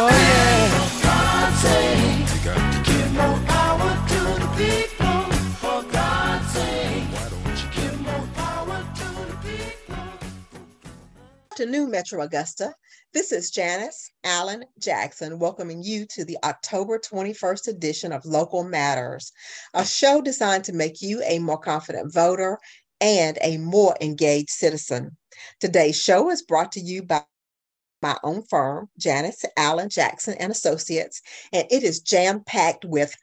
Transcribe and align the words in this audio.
To 0.00 0.06
afternoon, 11.66 11.90
Metro 11.90 12.22
Augusta. 12.22 12.72
This 13.12 13.30
is 13.30 13.50
Janice 13.50 14.10
Allen 14.24 14.64
Jackson 14.78 15.38
welcoming 15.38 15.82
you 15.82 16.06
to 16.06 16.24
the 16.24 16.38
October 16.44 16.98
21st 16.98 17.68
edition 17.68 18.12
of 18.12 18.24
Local 18.24 18.64
Matters, 18.64 19.30
a 19.74 19.84
show 19.84 20.22
designed 20.22 20.64
to 20.64 20.72
make 20.72 21.02
you 21.02 21.22
a 21.24 21.40
more 21.40 21.58
confident 21.58 22.14
voter 22.14 22.58
and 23.02 23.36
a 23.42 23.58
more 23.58 23.94
engaged 24.00 24.48
citizen. 24.48 25.18
Today's 25.60 26.00
show 26.00 26.30
is 26.30 26.40
brought 26.40 26.72
to 26.72 26.80
you 26.80 27.02
by 27.02 27.22
my 28.02 28.16
own 28.22 28.42
firm, 28.42 28.88
Janice 28.98 29.44
Allen 29.56 29.88
Jackson 29.88 30.34
and 30.34 30.50
Associates, 30.50 31.20
and 31.52 31.66
it 31.70 31.82
is 31.82 32.00
jam-packed 32.00 32.84
with 32.84 33.14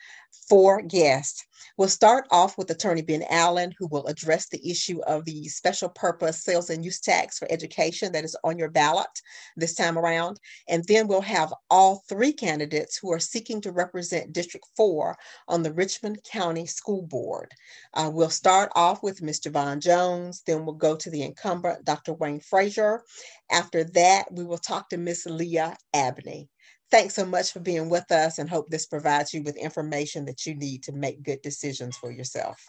four 0.49 0.81
guests. 0.81 1.46
We'll 1.77 1.89
start 1.89 2.25
off 2.31 2.57
with 2.57 2.71
Attorney 2.71 3.03
Ben 3.03 3.23
Allen, 3.29 3.71
who 3.77 3.85
will 3.85 4.07
address 4.07 4.47
the 4.47 4.67
issue 4.67 4.99
of 5.03 5.25
the 5.25 5.47
special 5.47 5.89
purpose 5.89 6.43
sales 6.43 6.71
and 6.71 6.83
use 6.83 6.99
tax 6.99 7.37
for 7.37 7.47
education 7.51 8.11
that 8.13 8.23
is 8.23 8.35
on 8.43 8.57
your 8.57 8.71
ballot 8.71 9.21
this 9.55 9.75
time 9.75 9.95
around. 9.95 10.39
And 10.67 10.83
then 10.85 11.07
we'll 11.07 11.21
have 11.21 11.53
all 11.69 12.03
three 12.09 12.33
candidates 12.33 12.97
who 12.97 13.11
are 13.13 13.19
seeking 13.19 13.61
to 13.61 13.71
represent 13.71 14.33
District 14.33 14.65
4 14.75 15.15
on 15.47 15.61
the 15.61 15.71
Richmond 15.71 16.23
County 16.23 16.65
School 16.65 17.03
Board. 17.03 17.53
Uh, 17.93 18.09
we'll 18.11 18.31
start 18.31 18.71
off 18.73 19.03
with 19.03 19.21
Mr. 19.21 19.51
Vaughn 19.51 19.79
Jones, 19.79 20.41
then 20.47 20.65
we'll 20.65 20.73
go 20.73 20.95
to 20.95 21.11
the 21.11 21.21
incumbent, 21.21 21.85
Dr. 21.85 22.13
Wayne 22.13 22.39
Frazier. 22.39 23.03
After 23.51 23.83
that, 23.83 24.25
we 24.31 24.43
will 24.43 24.57
talk 24.57 24.89
to 24.89 24.97
Miss 24.97 25.27
Lia 25.27 25.77
Abney. 25.93 26.49
Thanks 26.89 27.15
so 27.15 27.25
much 27.25 27.51
for 27.51 27.59
being 27.59 27.89
with 27.89 28.09
us 28.11 28.39
and 28.39 28.49
hope 28.49 28.69
this 28.69 28.85
provides 28.85 29.33
you 29.33 29.43
with 29.43 29.57
information 29.57 30.25
that 30.25 30.45
you 30.45 30.55
need 30.55 30.83
to 30.83 30.93
make 30.93 31.23
good 31.23 31.41
decisions 31.41 31.97
for 31.97 32.11
yourself. 32.11 32.65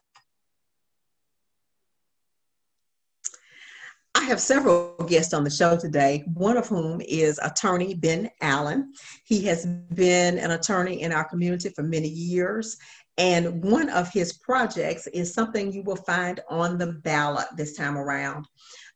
I 4.18 4.24
have 4.24 4.40
several 4.40 4.96
guests 5.08 5.32
on 5.32 5.44
the 5.44 5.50
show 5.50 5.76
today, 5.76 6.24
one 6.34 6.56
of 6.56 6.66
whom 6.66 7.00
is 7.00 7.38
attorney 7.40 7.94
Ben 7.94 8.28
Allen. 8.40 8.92
He 9.24 9.42
has 9.44 9.64
been 9.94 10.38
an 10.38 10.50
attorney 10.50 11.02
in 11.02 11.12
our 11.12 11.24
community 11.24 11.68
for 11.68 11.84
many 11.84 12.08
years. 12.08 12.76
And 13.16 13.62
one 13.62 13.88
of 13.88 14.10
his 14.10 14.32
projects 14.32 15.06
is 15.08 15.32
something 15.32 15.72
you 15.72 15.82
will 15.82 15.96
find 15.96 16.40
on 16.48 16.78
the 16.78 16.94
ballot 17.04 17.46
this 17.56 17.76
time 17.76 17.96
around. 17.96 18.46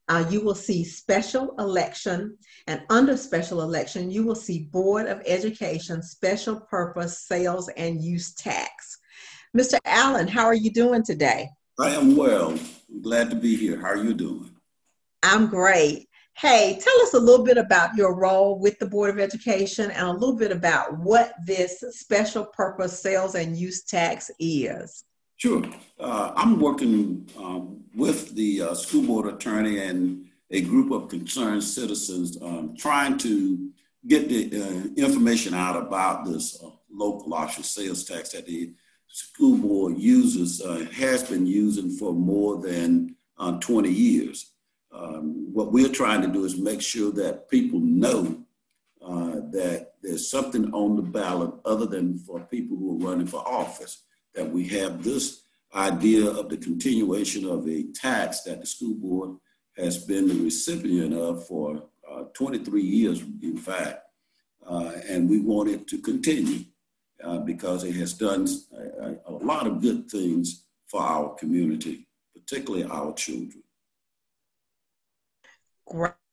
Uh, 0.09 0.25
you 0.29 0.41
will 0.41 0.55
see 0.55 0.85
special 0.85 1.55
election, 1.59 2.37
and 2.67 2.83
under 2.91 3.17
special 3.17 3.63
election, 3.63 4.11
you 4.11 4.25
will 4.25 4.35
see 4.35 4.69
Board 4.73 5.07
of 5.07 5.23
Education 5.27 6.03
special 6.03 6.61
purpose 6.61 7.21
sales 7.21 7.71
and 7.77 8.03
use 8.03 8.35
tax. 8.35 8.99
Mr. 9.57 9.79
Allen, 9.85 10.27
how 10.27 10.45
are 10.45 10.55
you 10.55 10.71
doing 10.71 11.03
today? 11.03 11.49
I 11.79 11.91
am 11.91 12.17
well. 12.17 12.59
Glad 13.01 13.31
to 13.31 13.37
be 13.37 13.57
here. 13.57 13.81
How 13.81 13.89
are 13.89 14.03
you 14.03 14.15
doing? 14.15 14.51
I'm 15.23 15.47
great. 15.47 16.09
Hey, 16.37 16.79
tell 16.83 17.03
us 17.03 17.15
a 17.15 17.19
little 17.19 17.45
bit 17.45 17.59
about 17.59 17.95
your 17.95 18.17
role 18.17 18.59
with 18.59 18.79
the 18.79 18.87
Board 18.87 19.11
of 19.11 19.21
Education 19.21 19.91
and 19.91 20.09
a 20.09 20.13
little 20.13 20.37
bit 20.37 20.51
about 20.51 20.99
what 20.99 21.35
this 21.47 21.85
special 21.91 22.47
purpose 22.47 23.01
sales 23.01 23.35
and 23.35 23.57
use 23.57 23.85
tax 23.85 24.31
is. 24.41 25.05
Sure. 25.43 25.65
Uh, 25.99 26.33
I'm 26.37 26.61
working 26.61 27.29
um, 27.37 27.83
with 27.97 28.33
the 28.37 28.63
uh, 28.63 28.75
school 28.75 29.03
board 29.03 29.27
attorney 29.27 29.81
and 29.81 30.27
a 30.53 30.61
group 30.61 30.93
of 30.93 31.09
concerned 31.09 31.65
citizens 31.65 32.41
um, 32.41 32.77
trying 32.79 33.19
to 33.19 33.73
get 34.07 34.29
the 34.29 34.63
uh, 34.63 34.85
information 34.95 35.53
out 35.53 35.77
about 35.77 36.27
this 36.27 36.63
uh, 36.63 36.71
local 36.89 37.35
option 37.35 37.65
sales 37.65 38.05
tax 38.05 38.29
that 38.31 38.47
the 38.47 38.73
school 39.09 39.59
board 39.59 39.99
uses, 39.99 40.61
uh, 40.61 40.87
has 40.93 41.25
been 41.25 41.45
using 41.45 41.91
for 41.91 42.13
more 42.13 42.63
than 42.63 43.17
uh, 43.37 43.59
20 43.59 43.91
years. 43.91 44.53
Um, 44.93 45.53
what 45.53 45.73
we're 45.73 45.89
trying 45.89 46.23
to 46.23 46.29
do 46.29 46.45
is 46.45 46.57
make 46.57 46.81
sure 46.81 47.11
that 47.15 47.51
people 47.51 47.81
know 47.81 48.39
that 49.51 49.95
there's 50.03 50.31
something 50.31 50.73
on 50.73 50.95
the 50.95 51.03
ballot 51.03 51.53
other 51.65 51.85
than 51.85 52.17
for 52.17 52.39
people 52.39 52.77
who 52.77 52.93
are 52.93 53.11
running 53.11 53.27
for 53.27 53.47
office, 53.47 54.05
that 54.35 54.51
we 54.51 54.67
have 54.69 55.03
this 55.03 55.43
idea 55.75 56.29
of 56.29 56.49
the 56.49 56.57
continuation 56.57 57.49
of 57.49 57.67
a 57.69 57.85
tax 57.95 58.43
that 58.43 58.61
the 58.61 58.67
school 58.67 58.95
board 58.95 59.37
has 59.77 60.05
been 60.05 60.29
the 60.29 60.45
recipient 60.45 61.15
of 61.15 61.47
for 61.47 61.83
uh, 62.11 62.25
23 62.35 62.83
years, 62.83 63.23
in 63.43 63.57
fact. 63.57 64.01
Uh, 64.67 64.93
and 65.09 65.29
we 65.29 65.41
want 65.41 65.69
it 65.69 65.87
to 65.89 65.99
continue 65.99 66.65
uh, 67.25 67.39
because 67.39 67.85
it 67.85 67.95
has 67.95 68.13
done 68.13 68.47
a, 69.01 69.15
a 69.27 69.33
lot 69.33 69.67
of 69.67 69.81
good 69.81 70.11
things 70.11 70.65
for 70.87 71.01
our 71.01 71.35
community, 71.35 72.07
particularly 72.35 72.85
our 72.85 73.13
children. 73.15 73.63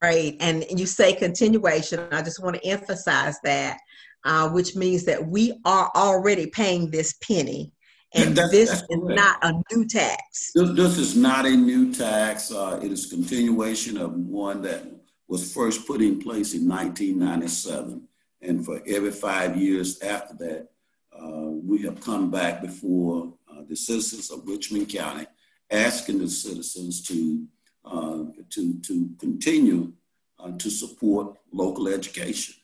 Great. 0.02 0.38
And 0.40 0.66
you 0.70 0.86
say 0.86 1.14
continuation. 1.14 2.00
I 2.12 2.22
just 2.22 2.42
want 2.42 2.56
to 2.56 2.66
emphasize 2.66 3.38
that, 3.44 3.80
uh, 4.26 4.50
which 4.50 4.76
means 4.76 5.06
that 5.06 5.26
we 5.26 5.60
are 5.66 5.92
already 5.96 6.48
paying 6.48 6.90
this 6.90 7.14
penny. 7.22 7.74
And 8.14 8.36
That's- 8.36 8.52
this 8.52 8.70
that's 8.70 8.82
is 8.82 8.88
correct. 8.88 9.16
not 9.20 9.38
a 9.44 9.62
new 9.76 9.86
tax. 9.86 10.52
This, 10.56 10.72
this 10.72 10.98
is 10.98 11.16
not 11.16 11.46
a 11.46 11.56
new 11.56 11.94
tax. 11.94 12.52
Uh, 12.52 12.80
it 12.84 12.92
is 12.92 13.06
continuation 13.06 13.98
of 13.98 14.14
one 14.14 14.62
that 14.64 14.84
was 15.28 15.54
first 15.54 15.86
put 15.86 16.02
in 16.02 16.20
place 16.20 16.56
in 16.56 16.68
1997. 16.68 18.08
And 18.42 18.66
for 18.66 18.82
every 18.88 19.12
five 19.12 19.58
years 19.58 20.00
after 20.02 20.34
that, 20.38 20.70
uh, 21.16 21.50
we 21.70 21.84
have 21.84 22.02
come 22.02 22.32
back 22.32 22.62
before 22.62 23.34
uh, 23.52 23.62
the 23.68 23.76
citizens 23.76 24.32
of 24.32 24.48
Richmond 24.48 24.90
County, 24.90 25.28
asking 25.70 26.20
the 26.20 26.30
citizens 26.30 27.02
to 27.04 27.46
uh, 27.86 28.24
to 28.50 28.80
to 28.82 29.10
continue 29.20 29.92
uh, 30.40 30.52
to 30.58 30.70
support 30.70 31.36
local 31.52 31.88
education 31.88 32.56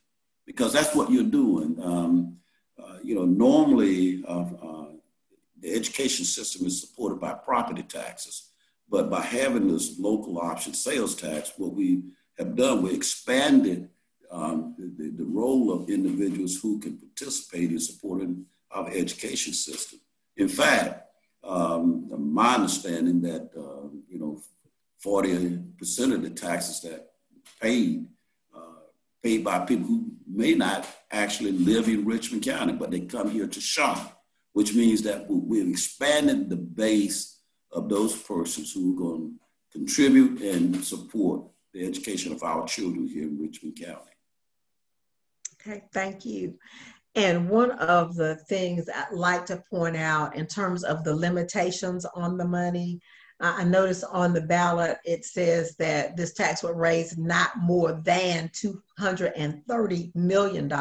because 0.45 0.71
that's 0.73 0.95
what 0.95 1.09
you're 1.11 1.23
doing. 1.23 1.77
Um, 1.81 2.37
uh, 2.81 2.97
you 3.03 3.15
know, 3.15 3.25
normally 3.25 4.23
the 5.59 5.73
education 5.73 6.25
system 6.25 6.67
is 6.67 6.81
supported 6.81 7.19
by 7.19 7.33
property 7.33 7.83
taxes. 7.83 8.49
But 8.89 9.09
by 9.09 9.21
having 9.21 9.67
this 9.67 9.99
local 9.99 10.39
option 10.39 10.73
sales 10.73 11.15
tax, 11.15 11.53
what 11.57 11.73
we 11.73 12.03
have 12.37 12.55
done, 12.55 12.83
we 12.83 12.93
expanded 12.93 13.89
um, 14.31 14.75
the, 14.77 15.11
the 15.15 15.25
role 15.25 15.71
of 15.71 15.89
individuals 15.89 16.59
who 16.61 16.79
can 16.79 16.97
participate 16.97 17.71
in 17.71 17.79
supporting 17.79 18.45
our 18.71 18.89
education 18.89 19.53
system. 19.53 19.99
In 20.37 20.49
fact, 20.49 21.01
um, 21.43 22.07
my 22.33 22.55
understanding 22.55 23.21
that, 23.21 23.49
uh, 23.55 23.87
you 24.07 24.19
know, 24.19 24.41
40% 25.03 26.13
of 26.13 26.23
the 26.23 26.29
taxes 26.31 26.81
that 26.81 27.11
paid, 27.61 28.07
uh, 28.55 28.81
paid 29.23 29.43
by 29.43 29.59
people 29.59 29.85
who 29.85 30.11
may 30.27 30.55
not 30.55 30.87
actually 31.11 31.51
live 31.51 31.87
in 31.87 32.05
Richmond 32.05 32.43
County, 32.43 32.73
but 32.73 32.91
they 32.91 33.01
come 33.01 33.29
here 33.29 33.47
to 33.47 33.61
shop 33.61 34.14
which 34.55 34.73
means 34.73 35.01
that 35.01 35.29
we- 35.29 35.35
we've 35.35 35.69
expanded 35.69 36.49
the 36.49 36.55
base 36.55 37.39
of 37.73 37.89
those 37.89 38.15
persons 38.15 38.71
who 38.71 38.93
are 38.93 38.95
going 38.95 39.33
to 39.33 39.77
contribute 39.77 40.41
and 40.41 40.81
support 40.81 41.45
the 41.73 41.85
education 41.85 42.31
of 42.31 42.41
our 42.41 42.65
children 42.65 43.05
here 43.05 43.23
in 43.23 43.37
Richmond 43.37 43.77
County. 43.77 44.13
Okay, 45.55 45.83
thank 45.91 46.23
you. 46.23 46.57
And 47.15 47.49
one 47.49 47.71
of 47.71 48.15
the 48.15 48.37
things 48.47 48.87
I'd 48.87 49.11
like 49.11 49.45
to 49.47 49.61
point 49.69 49.97
out 49.97 50.37
in 50.37 50.47
terms 50.47 50.85
of 50.85 51.03
the 51.03 51.13
limitations 51.13 52.05
on 52.05 52.37
the 52.37 52.47
money, 52.47 53.01
I 53.41 53.65
noticed 53.65 54.05
on 54.09 54.31
the 54.31 54.39
ballot, 54.39 54.99
it 55.03 55.25
says 55.25 55.75
that 55.79 56.15
this 56.15 56.33
tax 56.33 56.63
would 56.63 56.77
raise 56.77 57.17
not 57.17 57.57
more 57.57 57.91
than 57.91 58.49
$230 58.53 60.15
million 60.15 60.71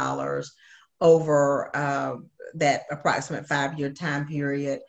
over 1.01 1.77
uh, 1.77 2.17
that 2.55 2.83
approximate 2.91 3.47
five-year 3.47 3.91
time 3.91 4.27
period. 4.27 4.81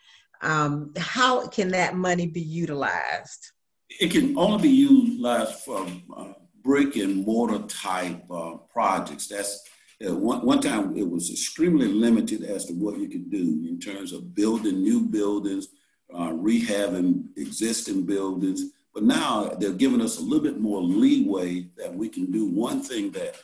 Um, 0.41 0.94
how 0.97 1.47
can 1.47 1.69
that 1.69 1.95
money 1.95 2.27
be 2.27 2.41
utilized? 2.41 3.51
It 3.89 4.12
can 4.12 4.38
only 4.38 4.63
be 4.63 4.69
utilized 4.69 5.56
for 5.59 5.88
uh, 6.15 6.33
brick 6.63 6.95
and 6.95 7.25
mortar 7.25 7.59
type 7.67 8.23
uh, 8.29 8.57
projects. 8.69 9.27
That's 9.27 9.63
uh, 10.06 10.15
one, 10.15 10.45
one 10.45 10.59
time 10.59 10.97
it 10.97 11.09
was 11.09 11.31
extremely 11.31 11.88
limited 11.88 12.44
as 12.44 12.65
to 12.65 12.73
what 12.73 12.97
you 13.00 13.07
could 13.07 13.31
do 13.31 13.65
in 13.69 13.79
terms 13.79 14.12
of 14.12 14.35
building 14.35 14.81
new 14.81 15.01
buildings, 15.01 15.69
uh, 16.13 16.31
rehabbing 16.31 17.25
existing 17.38 18.06
buildings. 18.06 18.71
But 18.94 19.03
now 19.03 19.50
they're 19.59 19.71
giving 19.71 20.01
us 20.01 20.19
a 20.19 20.21
little 20.21 20.44
bit 20.44 20.59
more 20.59 20.81
leeway 20.81 21.67
that 21.77 21.94
we 21.94 22.09
can 22.09 22.31
do 22.31 22.45
one 22.45 22.81
thing 22.81 23.12
that 23.12 23.35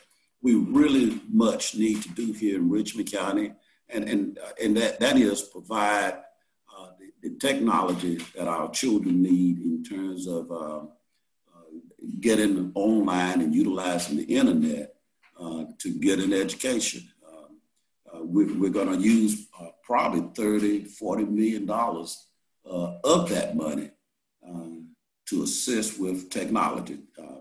we 0.42 0.54
really 0.54 1.20
much 1.30 1.74
need 1.76 2.02
to 2.02 2.08
do 2.10 2.32
here 2.32 2.56
in 2.56 2.68
Richmond 2.68 3.10
County, 3.12 3.52
and 3.92 4.08
and 4.08 4.38
uh, 4.38 4.52
and 4.62 4.76
that 4.76 4.98
that 5.00 5.16
is 5.16 5.42
provide 5.42 6.14
uh, 6.76 6.88
the, 6.98 7.28
the 7.28 7.36
technology 7.38 8.18
that 8.34 8.48
our 8.48 8.70
children 8.70 9.22
need 9.22 9.58
in 9.58 9.82
terms 9.84 10.26
of 10.26 10.50
uh, 10.50 10.78
uh, 10.78 10.84
getting 12.20 12.72
online 12.74 13.40
and 13.40 13.54
utilizing 13.54 14.16
the 14.16 14.24
internet 14.24 14.94
uh, 15.40 15.64
to 15.78 15.92
get 15.98 16.18
an 16.18 16.32
education. 16.32 17.02
Uh, 17.26 18.24
we, 18.24 18.44
we're, 18.44 18.70
going 18.70 18.92
to 18.92 19.00
use 19.00 19.46
probably 19.82 20.20
30, 20.34 20.84
40 20.84 21.24
million 21.24 21.66
dollars 21.66 22.26
of 22.64 23.28
that 23.30 23.56
money 23.56 23.90
to 25.26 25.42
assist 25.44 25.98
with 25.98 26.28
technology, 26.28 26.98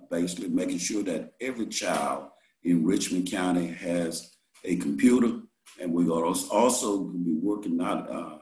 basically 0.09 0.47
making 0.47 0.77
sure 0.77 1.03
that 1.03 1.33
every 1.41 1.65
child 1.65 2.29
in 2.63 2.85
Richmond 2.85 3.29
County 3.29 3.67
has 3.67 4.31
a 4.63 4.75
computer. 4.77 5.41
And 5.79 5.93
we're 5.93 6.11
also 6.11 6.97
going 6.97 7.23
to 7.23 7.25
be 7.25 7.35
working 7.35 7.81
out 7.81 8.41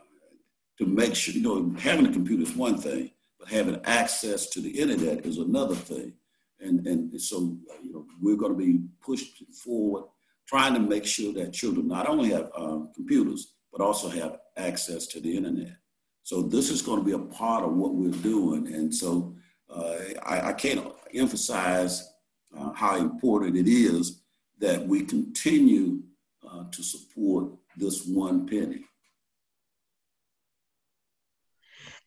to 0.80 0.86
make 0.86 1.14
sure, 1.14 1.34
you 1.34 1.42
know, 1.42 1.76
having 1.80 2.08
a 2.08 2.12
computer 2.12 2.44
is 2.44 2.56
one 2.56 2.78
thing, 2.78 3.12
but 3.38 3.50
having 3.50 3.80
access 3.84 4.48
to 4.48 4.62
the 4.62 4.70
internet 4.70 5.26
is 5.26 5.38
another 5.38 5.76
thing. 5.76 6.14
And, 6.62 6.86
and 6.88 7.22
so, 7.22 7.58
you 7.84 7.94
know, 7.94 8.06
we're 8.22 8.38
going 8.38 8.54
to 8.54 8.58
be 8.58 8.82
pushed 9.02 9.44
forward, 9.64 10.06
trying 10.48 10.74
to 10.74 10.80
make 10.80 11.06
sure 11.06 11.34
that 11.34 11.54
children 11.54 11.88
not 11.88 12.08
only 12.08 12.32
have 12.32 12.50
um, 12.56 12.92
computers, 12.96 13.54
but 13.72 13.82
also 13.82 14.10
have 14.10 14.38
access 14.58 15.06
to 15.08 15.20
the 15.20 15.36
internet. 15.36 15.76
So 16.24 16.42
this 16.42 16.70
is 16.70 16.82
going 16.82 17.00
to 17.00 17.06
be 17.06 17.14
a 17.14 17.20
part 17.20 17.64
of 17.64 17.74
what 17.74 17.94
we're 17.94 18.12
doing. 18.12 18.74
And 18.74 18.94
so 18.94 19.36
uh, 19.70 19.96
I, 20.26 20.50
I, 20.50 20.54
can't 20.54 20.92
emphasize 21.14 22.08
uh, 22.58 22.72
how 22.74 22.98
important 22.98 23.56
it 23.56 23.68
is 23.68 24.22
that 24.60 24.86
we 24.86 25.04
continue 25.04 26.02
uh, 26.48 26.64
to 26.72 26.84
support 26.84 27.52
this 27.78 28.06
one 28.06 28.48
penny. 28.48 28.84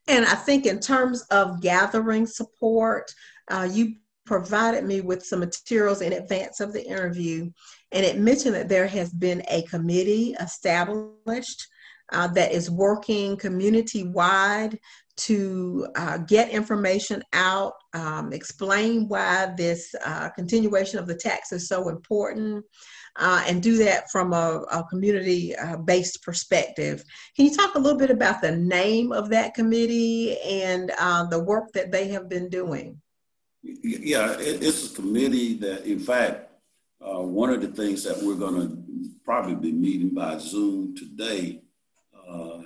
And 0.08 0.25
I 0.25 0.34
think 0.34 0.67
in 0.67 0.81
terms 0.81 1.23
of 1.31 1.61
gathering 1.61 2.26
support, 2.26 3.12
uh, 3.49 3.69
you 3.70 3.94
provided 4.26 4.84
me 4.84 5.00
with 5.00 5.25
some 5.25 5.40
materials 5.40 6.00
in 6.00 6.12
advance 6.12 6.61
of 6.61 6.73
the 6.73 6.84
interview, 6.84 7.50
and 7.93 8.05
it 8.05 8.19
mentioned 8.19 8.55
that 8.55 8.69
there 8.69 8.87
has 8.87 9.11
been 9.11 9.43
a 9.49 9.62
committee 9.62 10.34
established 10.40 11.69
uh, 12.12 12.29
that 12.29 12.52
is 12.52 12.70
working 12.70 13.37
community 13.37 14.05
wide 14.05 14.79
to 15.17 15.87
uh, 15.94 16.19
get 16.19 16.50
information 16.50 17.23
out, 17.32 17.75
um, 17.93 18.32
explain 18.32 19.09
why 19.09 19.53
this 19.56 19.94
uh, 20.05 20.31
continuation 20.31 20.99
of 20.99 21.06
the 21.06 21.14
tax 21.14 21.53
is 21.53 21.69
so 21.69 21.88
important, 21.88 22.64
uh, 23.17 23.44
and 23.47 23.62
do 23.62 23.76
that 23.76 24.11
from 24.11 24.32
a, 24.32 24.62
a 24.73 24.85
community 24.85 25.55
uh, 25.56 25.76
based 25.76 26.23
perspective. 26.23 27.05
Can 27.37 27.44
you 27.44 27.55
talk 27.55 27.75
a 27.75 27.79
little 27.79 27.99
bit 27.99 28.11
about 28.11 28.41
the 28.41 28.56
name 28.56 29.12
of 29.12 29.29
that 29.31 29.55
committee 29.55 30.38
and 30.41 30.91
uh, 30.99 31.26
the 31.26 31.43
work 31.43 31.73
that 31.73 31.93
they 31.93 32.08
have 32.08 32.29
been 32.29 32.49
doing? 32.49 33.00
Yeah, 33.62 34.35
it's 34.38 34.93
a 34.93 34.94
committee 34.94 35.55
that, 35.58 35.85
in 35.85 36.00
fact, 36.00 36.50
uh, 37.00 37.20
one 37.20 37.50
of 37.50 37.61
the 37.61 37.69
things 37.69 38.03
that 38.05 38.20
we're 38.23 38.35
going 38.35 38.55
to 38.55 39.11
probably 39.25 39.55
be 39.55 39.73
meeting 39.73 40.15
by 40.15 40.38
Zoom 40.38 40.97
today, 40.97 41.62
the 42.26 42.65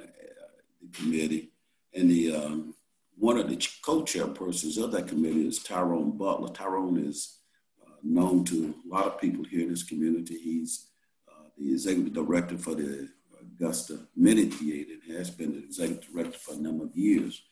committee, 0.95 1.51
and 1.97 2.11
the 2.11 2.37
um, 2.37 2.75
one 3.19 3.39
of 3.39 3.49
the 3.49 3.57
co-chairpersons 3.83 4.83
of 4.83 4.93
that 4.93 5.09
committee 5.09 5.49
is 5.49 5.63
Tyrone 5.63 6.17
Butler. 6.17 6.51
Tyrone 6.51 6.99
is 6.99 7.39
uh, 7.83 7.95
known 8.03 8.45
to 8.45 8.75
a 8.85 8.95
lot 8.95 9.07
of 9.07 9.19
people 9.19 9.43
here 9.45 9.63
in 9.63 9.71
this 9.71 9.83
community. 9.83 10.39
He's 10.39 10.89
uh, 11.27 11.49
the 11.57 11.73
executive 11.73 12.13
director 12.13 12.59
for 12.59 12.75
the 12.75 13.09
Augusta 13.41 14.01
Mini 14.15 14.45
Theater 14.45 14.93
and 15.09 15.17
has 15.17 15.31
been 15.31 15.53
the 15.53 15.65
executive 15.65 16.13
director 16.13 16.39
for 16.39 16.55
a 16.55 16.59
number 16.59 16.85
of 16.85 16.95
years. 16.95 17.43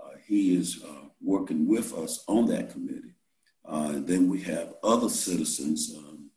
Uh, 0.00 0.16
he 0.24 0.54
is 0.54 0.84
uh, 0.84 1.08
working 1.20 1.66
with 1.66 1.92
us 1.94 2.22
on 2.28 2.46
that 2.46 2.70
committee. 2.70 3.14
Uh, 3.64 3.94
then 3.96 4.28
we 4.28 4.40
have 4.40 4.74
other 4.84 5.08
citizens 5.08 5.92
um, 5.98 6.30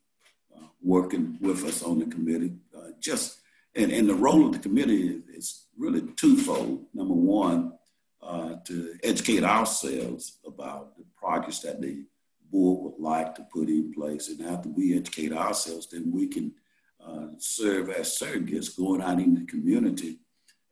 working 0.81 1.37
with 1.39 1.63
us 1.63 1.83
on 1.83 1.99
the 1.99 2.05
committee. 2.05 2.53
just 2.99 3.40
and, 3.75 3.91
and 3.91 4.09
the 4.09 4.15
role 4.15 4.45
of 4.45 4.53
the 4.53 4.59
committee 4.59 5.21
is 5.33 5.65
really 5.77 6.01
twofold. 6.15 6.85
Number 6.93 7.13
one, 7.13 7.73
uh, 8.21 8.55
to 8.65 8.95
educate 9.03 9.43
ourselves 9.43 10.39
about 10.45 10.95
the 10.95 11.03
projects 11.15 11.59
that 11.59 11.81
the 11.81 12.03
board 12.51 12.93
would 12.93 13.01
like 13.01 13.33
to 13.35 13.47
put 13.51 13.67
in 13.67 13.93
place. 13.93 14.29
And 14.29 14.41
after 14.47 14.69
we 14.69 14.95
educate 14.95 15.33
ourselves, 15.33 15.87
then 15.87 16.11
we 16.11 16.27
can 16.27 16.53
uh, 17.03 17.27
serve 17.37 17.89
as 17.89 18.19
surrogates 18.19 18.77
going 18.77 19.01
out 19.01 19.19
in 19.19 19.33
the 19.33 19.45
community 19.45 20.19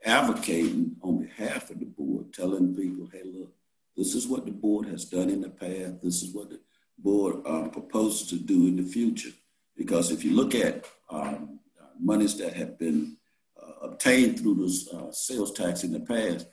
advocating 0.06 0.96
on 1.02 1.26
behalf 1.26 1.70
of 1.70 1.80
the 1.80 1.86
board, 1.86 2.34
telling 2.34 2.76
people, 2.76 3.10
hey, 3.12 3.24
look, 3.26 3.52
this 3.98 4.16
is 4.16 4.28
what 4.28 4.46
the 4.46 4.52
board 4.52 4.88
has 4.88 5.06
done 5.06 5.30
in 5.30 5.42
the 5.42 5.50
past. 5.50 6.02
This 6.02 6.24
is 6.24 6.34
what 6.34 6.50
the 6.50 6.60
board 6.98 7.46
um, 7.46 7.70
proposes 7.70 8.28
to 8.30 8.36
do 8.38 8.68
in 8.68 8.78
the 8.78 8.84
future. 8.84 9.32
Because 9.76 10.12
if 10.12 10.24
you 10.24 10.36
look 10.36 10.56
at 10.56 10.86
um, 11.10 11.59
monies 12.00 12.38
that 12.38 12.54
have 12.54 12.78
been 12.78 13.18
uh, 13.62 13.88
obtained 13.88 14.40
through 14.40 14.56
this 14.56 14.88
uh, 14.94 15.12
sales 15.12 15.52
tax 15.52 15.84
in 15.84 15.92
the 15.92 16.00
past, 16.00 16.48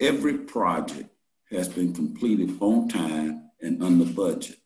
every 0.00 0.38
project 0.38 1.08
has 1.50 1.68
been 1.68 1.92
completed 1.92 2.56
on 2.60 2.88
time 2.88 3.50
and 3.60 3.82
under 3.82 4.04
budget. 4.04 4.56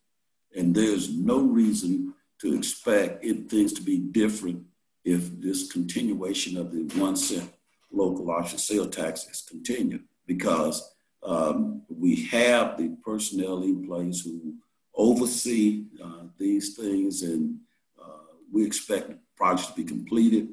And 0.56 0.74
there's 0.74 1.10
no 1.10 1.40
reason 1.40 2.14
to 2.40 2.54
expect 2.54 3.24
it, 3.24 3.50
things 3.50 3.72
to 3.74 3.82
be 3.82 3.98
different 3.98 4.64
if 5.04 5.40
this 5.40 5.70
continuation 5.70 6.56
of 6.56 6.72
the 6.72 6.82
one 6.98 7.16
cent 7.16 7.50
local 7.92 8.30
option 8.30 8.58
sale 8.58 8.88
tax 8.88 9.26
is 9.28 9.42
continued 9.48 10.04
because 10.26 10.94
um, 11.22 11.82
we 11.88 12.24
have 12.26 12.76
the 12.76 12.96
personnel 13.04 13.62
in 13.62 13.86
place 13.86 14.20
who 14.20 14.54
oversee 14.94 15.84
uh, 16.02 16.24
these 16.38 16.76
things 16.76 17.22
and 17.22 17.58
uh, 18.02 18.34
we 18.52 18.64
expect 18.64 19.12
project 19.36 19.68
to 19.68 19.74
be 19.74 19.84
completed 19.84 20.48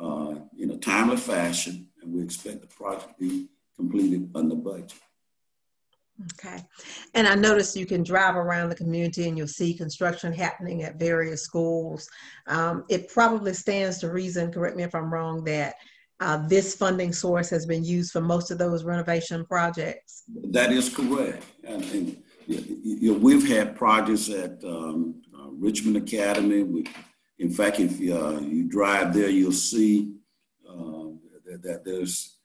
uh, 0.00 0.34
in 0.58 0.70
a 0.70 0.78
timely 0.78 1.16
fashion 1.16 1.88
and 2.02 2.12
we 2.12 2.22
expect 2.22 2.60
the 2.60 2.66
project 2.66 3.18
to 3.18 3.28
be 3.28 3.48
completed 3.76 4.30
under 4.34 4.56
budget. 4.56 4.94
Okay. 6.34 6.62
And 7.14 7.26
I 7.26 7.34
noticed 7.34 7.76
you 7.76 7.86
can 7.86 8.02
drive 8.02 8.36
around 8.36 8.68
the 8.68 8.76
community 8.76 9.28
and 9.28 9.36
you'll 9.36 9.48
see 9.48 9.74
construction 9.74 10.32
happening 10.32 10.82
at 10.82 10.98
various 10.98 11.42
schools. 11.42 12.08
Um, 12.46 12.84
it 12.88 13.08
probably 13.08 13.54
stands 13.54 13.98
to 13.98 14.10
reason, 14.10 14.52
correct 14.52 14.76
me 14.76 14.84
if 14.84 14.94
I'm 14.94 15.12
wrong, 15.12 15.42
that 15.44 15.74
uh, 16.20 16.46
this 16.46 16.76
funding 16.76 17.12
source 17.12 17.50
has 17.50 17.66
been 17.66 17.82
used 17.82 18.12
for 18.12 18.20
most 18.20 18.50
of 18.50 18.58
those 18.58 18.84
renovation 18.84 19.44
projects. 19.44 20.22
That 20.50 20.70
is 20.70 20.94
correct. 20.94 21.44
And, 21.64 21.82
and 21.86 22.22
you 22.46 23.12
know, 23.12 23.18
we've 23.18 23.48
had 23.48 23.74
projects 23.74 24.28
at 24.28 24.62
um, 24.64 25.22
uh, 25.36 25.48
Richmond 25.50 25.96
Academy. 25.96 26.62
We, 26.62 26.86
in 27.42 27.50
fact, 27.50 27.80
if 27.80 27.92
uh, 28.00 28.38
you 28.40 28.68
drive 28.68 29.12
there, 29.12 29.28
you'll 29.28 29.50
see 29.50 30.14
uh, 30.68 31.08
that, 31.44 31.60
that, 31.62 31.84
there's 31.84 32.36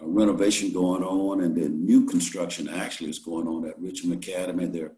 renovation 0.00 0.72
going 0.72 1.02
on 1.04 1.42
and 1.42 1.54
then 1.54 1.84
new 1.84 2.06
construction 2.06 2.66
actually 2.66 3.10
is 3.10 3.18
going 3.18 3.46
on 3.46 3.68
at 3.68 3.78
Richmond 3.78 4.24
Academy. 4.24 4.64
There 4.64 4.86
are 4.86 4.92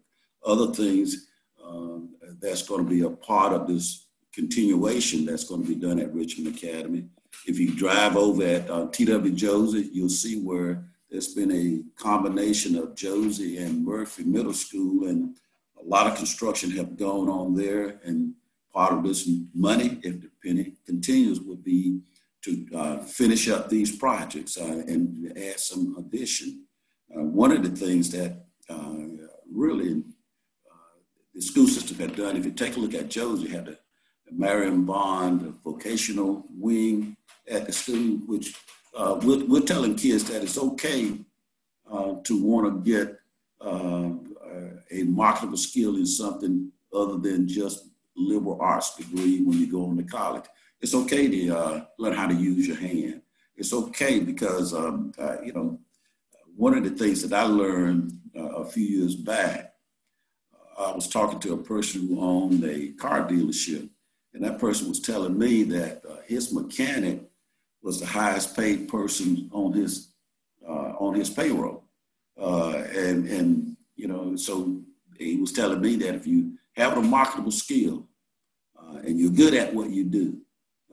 other 0.45 0.73
things 0.73 1.27
um, 1.61 2.15
that's 2.41 2.65
going 2.65 2.85
to 2.85 2.89
be 2.89 3.01
a 3.01 3.09
part 3.09 3.51
of 3.51 3.67
this 3.67 4.07
continuation 4.33 5.25
that's 5.25 5.43
going 5.43 5.61
to 5.63 5.67
be 5.67 5.75
done 5.75 5.99
at 5.99 6.13
Richmond 6.13 6.55
Academy. 6.55 7.07
If 7.45 7.59
you 7.59 7.75
drive 7.75 8.15
over 8.15 8.43
at 8.43 8.69
uh, 8.69 8.87
TW 8.87 9.35
Josey, 9.35 9.89
you'll 9.91 10.07
see 10.07 10.39
where 10.41 10.85
there's 11.11 11.33
been 11.33 11.51
a 11.51 12.01
combination 12.01 12.77
of 12.77 12.95
Josey 12.95 13.57
and 13.57 13.83
Murphy 13.83 14.23
Middle 14.23 14.53
School, 14.53 15.07
and 15.07 15.37
a 15.77 15.83
lot 15.83 16.07
of 16.07 16.15
construction 16.15 16.71
have 16.71 16.95
gone 16.95 17.27
on 17.27 17.55
there. 17.55 17.99
And 18.03 18.35
part 18.73 18.93
of 18.93 19.03
this 19.03 19.29
money, 19.53 19.99
if 20.03 20.21
the 20.21 20.29
penny 20.43 20.73
continues, 20.85 21.39
would 21.41 21.63
be 21.63 22.01
to 22.41 22.67
uh, 22.75 22.97
finish 22.99 23.49
up 23.49 23.69
these 23.69 23.95
projects 23.95 24.57
uh, 24.57 24.83
and 24.87 25.31
add 25.37 25.59
some 25.59 25.95
addition. 25.97 26.65
Uh, 27.15 27.23
one 27.23 27.51
of 27.51 27.63
the 27.63 27.69
things 27.69 28.09
that 28.11 28.45
uh, 28.69 28.93
really 29.51 30.03
uh, 30.71 30.99
the 31.33 31.41
school 31.41 31.67
system 31.67 31.97
had 31.97 32.15
done, 32.15 32.37
if 32.37 32.45
you 32.45 32.51
take 32.51 32.77
a 32.77 32.79
look 32.79 32.93
at 32.93 33.09
Josey, 33.09 33.49
had 33.49 33.65
the, 33.65 33.77
the 34.25 34.31
Marion 34.31 34.85
Bond 34.85 35.41
vocational 35.63 36.45
wing, 36.49 37.15
at 37.49 37.65
the 37.65 37.73
school, 37.73 38.19
which 38.27 38.53
uh, 38.95 39.19
we're, 39.23 39.43
we're, 39.45 39.61
telling 39.61 39.95
kids 39.95 40.23
that 40.25 40.43
it's 40.43 40.57
okay 40.57 41.17
to 42.23 42.43
want 42.43 42.85
to 42.85 42.91
get 42.91 43.19
a 44.91 45.03
marketable 45.03 45.57
skill 45.57 45.95
in 45.95 46.05
something 46.05 46.71
other 46.93 47.17
than 47.17 47.47
just 47.47 47.87
liberal 48.15 48.57
arts 48.61 48.95
degree 48.95 49.41
when 49.41 49.59
you 49.59 49.67
go 49.71 49.89
into 49.89 50.03
college. 50.03 50.45
It's 50.81 50.95
okay 50.95 51.27
to 51.27 51.57
uh, 51.57 51.85
learn 51.97 52.13
how 52.13 52.27
to 52.27 52.33
use 52.33 52.67
your 52.67 52.77
hand. 52.77 53.21
It's 53.55 53.73
okay 53.73 54.19
because, 54.19 54.73
um, 54.73 55.11
uh, 55.17 55.41
you 55.43 55.53
know, 55.53 55.79
one 56.55 56.77
of 56.77 56.83
the 56.83 56.91
things 56.91 57.21
that 57.27 57.37
I 57.37 57.43
learned 57.43 58.19
uh, 58.37 58.41
a 58.41 58.65
few 58.65 58.85
years 58.85 59.15
back, 59.15 59.73
I 60.77 60.91
was 60.93 61.07
talking 61.07 61.39
to 61.41 61.53
a 61.53 61.57
person 61.57 62.07
who 62.07 62.21
owned 62.21 62.63
a 62.63 62.89
car 62.93 63.27
dealership, 63.27 63.89
and 64.33 64.43
that 64.43 64.59
person 64.59 64.87
was 64.87 65.01
telling 65.01 65.37
me 65.37 65.63
that 65.63 66.03
his 66.25 66.53
mechanic 66.53 67.29
was 67.81 67.99
the 67.99 68.05
highest 68.05 68.55
paid 68.55 68.87
person 68.87 69.49
on 69.51 69.73
his 69.73 70.13
uh, 70.67 70.93
on 70.99 71.15
his 71.15 71.29
payroll, 71.29 71.85
uh, 72.39 72.83
and 72.95 73.27
and 73.27 73.77
you 73.95 74.07
know 74.07 74.35
so 74.35 74.79
he 75.17 75.37
was 75.37 75.51
telling 75.51 75.81
me 75.81 75.95
that 75.95 76.15
if 76.15 76.27
you 76.27 76.57
have 76.79 76.97
a 76.97 77.01
marketable 77.01 77.51
skill, 77.51 78.07
uh, 78.77 78.97
and 78.97 79.19
you're 79.19 79.31
good 79.31 79.53
at 79.53 79.73
what 79.73 79.89
you 79.89 80.03
do, 80.05 80.41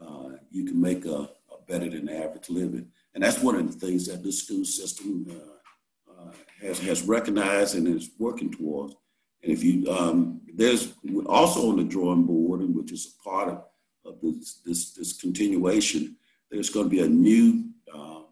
uh, 0.01 0.31
you 0.51 0.65
can 0.65 0.81
make 0.81 1.05
a, 1.05 1.29
a, 1.29 1.29
better 1.69 1.89
than 1.89 2.09
average 2.09 2.49
living. 2.49 2.89
And 3.15 3.23
that's 3.23 3.41
one 3.41 3.57
of 3.57 3.67
the 3.67 3.87
things 3.87 4.07
that 4.07 4.23
the 4.23 4.31
school 4.31 4.65
system 4.65 5.27
uh, 5.31 6.13
uh, 6.13 6.33
has, 6.61 6.79
has 6.81 7.03
recognized 7.03 7.75
and 7.75 7.89
is 7.89 8.11
working 8.19 8.53
towards. 8.53 8.95
And 9.43 9.53
if 9.53 9.63
you, 9.65 9.91
um, 9.91 10.41
there's 10.55 10.93
also 11.27 11.71
on 11.71 11.77
the 11.77 11.85
drawing 11.85 12.25
board, 12.25 12.61
and 12.61 12.75
which 12.75 12.93
is 12.93 13.15
a 13.19 13.29
part 13.29 13.49
of, 13.49 13.65
of 14.05 14.21
this, 14.21 14.61
this, 14.65 14.93
this 14.93 15.13
continuation, 15.13 16.17
there's 16.51 16.71
going 16.71 16.87
to 16.87 16.91
be 16.91 17.03
a 17.03 17.09
new, 17.09 17.71
uh, 17.93 18.23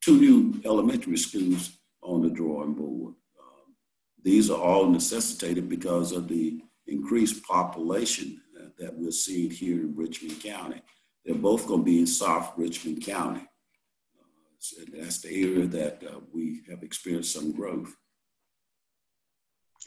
two 0.00 0.18
new 0.18 0.60
elementary 0.64 1.16
schools 1.16 1.78
on 2.02 2.22
the 2.22 2.30
drawing 2.30 2.74
board. 2.74 3.14
Um, 3.40 3.74
these 4.22 4.50
are 4.50 4.60
all 4.60 4.86
necessitated 4.86 5.68
because 5.68 6.12
of 6.12 6.28
the 6.28 6.60
increased 6.86 7.44
population 7.44 8.40
that, 8.54 8.76
that 8.78 8.96
we're 8.96 9.10
seeing 9.10 9.50
here 9.50 9.80
in 9.80 9.94
Richmond 9.96 10.42
County. 10.42 10.82
They're 11.24 11.34
both 11.34 11.66
going 11.66 11.80
to 11.80 11.84
be 11.84 12.00
in 12.00 12.06
South 12.06 12.52
Richmond 12.56 13.04
County. 13.04 13.40
Uh, 13.40 14.24
so 14.58 14.76
that's 14.92 15.20
the 15.20 15.30
area 15.30 15.66
that 15.66 16.02
uh, 16.06 16.20
we 16.32 16.62
have 16.68 16.82
experienced 16.82 17.32
some 17.32 17.52
growth. 17.52 17.94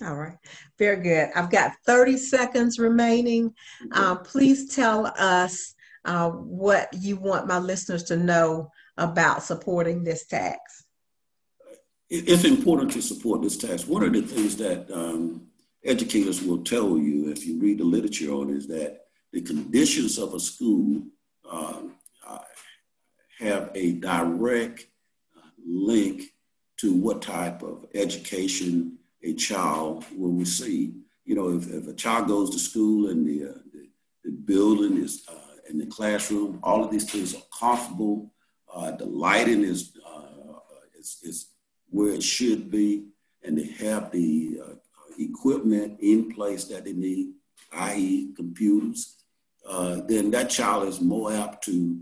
All 0.02 0.16
right, 0.16 0.38
very 0.78 1.02
good. 1.02 1.30
I've 1.36 1.50
got 1.50 1.72
30 1.86 2.18
seconds 2.18 2.78
remaining. 2.78 3.54
Uh, 3.92 4.16
please 4.16 4.76
tell 4.76 5.08
us 5.18 5.74
uh, 6.06 6.30
what 6.30 6.90
you 6.94 7.16
want 7.18 7.48
my 7.48 7.58
listeners 7.58 8.04
to 8.04 8.16
know 8.16 8.72
about 8.98 9.44
supporting 9.44 10.04
this 10.04 10.28
tax. 10.28 10.86
It's 12.10 12.46
important 12.46 12.92
to 12.92 13.02
support 13.02 13.42
this 13.42 13.58
tax. 13.58 13.86
One 13.86 14.04
of 14.04 14.14
the 14.14 14.22
things 14.22 14.56
that 14.58 14.90
um, 14.92 15.47
educators 15.88 16.42
will 16.44 16.64
tell 16.64 16.98
you, 16.98 17.32
if 17.32 17.46
you 17.46 17.60
read 17.60 17.80
the 17.80 17.84
literature 17.84 18.32
on, 18.32 18.50
is 18.50 18.68
that 18.68 19.06
the 19.32 19.42
conditions 19.42 20.18
of 20.18 20.34
a 20.34 20.40
school 20.40 21.04
um, 21.50 21.96
uh, 22.28 22.40
have 23.40 23.72
a 23.74 23.94
direct 23.94 24.88
uh, 25.38 25.42
link 25.66 26.34
to 26.78 26.94
what 26.94 27.22
type 27.22 27.64
of 27.64 27.86
education 27.96 28.98
a 29.24 29.34
child 29.34 30.06
will 30.16 30.34
receive. 30.34 30.94
You 31.26 31.36
know, 31.36 31.58
if, 31.58 31.70
if 31.70 31.88
a 31.88 31.94
child 31.94 32.28
goes 32.28 32.50
to 32.52 32.60
school 32.60 33.10
and 33.10 33.28
the, 33.28 33.50
uh, 33.50 33.54
the, 33.74 33.90
the, 34.24 34.32
building 34.32 34.98
is 34.98 35.26
uh, 35.28 35.60
in 35.70 35.78
the 35.78 35.86
classroom, 35.86 36.60
all 36.64 36.84
of 36.84 36.92
these 36.92 37.10
things 37.10 37.36
are 37.36 37.42
comfortable, 37.58 38.32
uh, 38.74 38.92
the 38.92 39.06
lighting 39.06 39.64
is, 39.64 39.98
uh, 40.06 40.60
is, 40.98 41.18
is, 41.24 41.48
where 41.90 42.14
it 42.14 42.22
should 42.22 42.70
be, 42.70 43.06
and 43.44 43.58
they 43.58 43.68
have 43.86 44.12
the 44.12 44.60
uh, 44.62 44.74
equipment 45.18 46.00
in 46.02 46.32
place 46.32 46.66
that 46.66 46.86
they 46.86 46.94
need, 46.94 47.34
i.e. 47.74 48.34
computers, 48.36 49.16
uh, 49.68 50.02
then 50.08 50.32
that 50.32 50.50
child 50.50 50.88
is 50.88 51.02
more 51.02 51.34
apt 51.34 51.64
to 51.66 52.00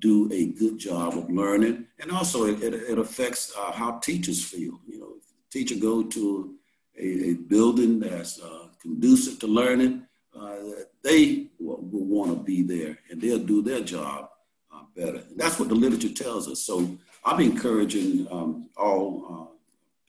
do 0.00 0.28
a 0.32 0.46
good 0.46 0.78
job 0.78 1.16
of 1.16 1.30
learning. 1.30 1.86
And 2.00 2.10
also 2.10 2.46
it, 2.46 2.62
it, 2.62 2.74
it 2.74 2.98
affects 2.98 3.54
how 3.54 3.98
teachers 3.98 4.42
feel. 4.42 4.80
You 4.86 5.00
know, 5.00 5.12
teacher 5.50 5.76
go 5.76 6.02
to 6.02 6.54
a, 6.98 7.30
a 7.30 7.34
building 7.34 8.00
that's 8.00 8.40
uh, 8.40 8.66
conducive 8.80 9.38
to 9.40 9.46
learning, 9.46 10.06
uh, 10.38 10.56
they 11.02 11.48
will, 11.58 11.78
will 11.90 12.04
want 12.04 12.30
to 12.30 12.42
be 12.42 12.62
there 12.62 12.98
and 13.10 13.20
they'll 13.20 13.38
do 13.38 13.62
their 13.62 13.80
job 13.80 14.30
uh, 14.74 14.82
better. 14.96 15.18
And 15.18 15.38
that's 15.38 15.58
what 15.58 15.68
the 15.68 15.74
literature 15.74 16.12
tells 16.12 16.48
us. 16.48 16.62
So 16.62 16.98
I'm 17.24 17.40
encouraging 17.40 18.26
um, 18.30 18.68
all 18.76 19.26
uh, 19.30 19.54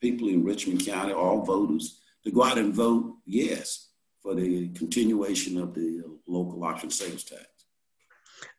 people 0.00 0.28
in 0.28 0.44
Richmond 0.44 0.84
County, 0.84 1.12
all 1.12 1.44
voters, 1.44 2.00
to 2.24 2.30
go 2.30 2.44
out 2.44 2.58
and 2.58 2.74
vote 2.74 3.16
yes 3.26 3.88
for 4.22 4.34
the 4.34 4.68
continuation 4.70 5.58
of 5.60 5.74
the 5.74 6.02
local 6.26 6.62
option 6.64 6.90
sales 6.90 7.24
tax. 7.24 7.46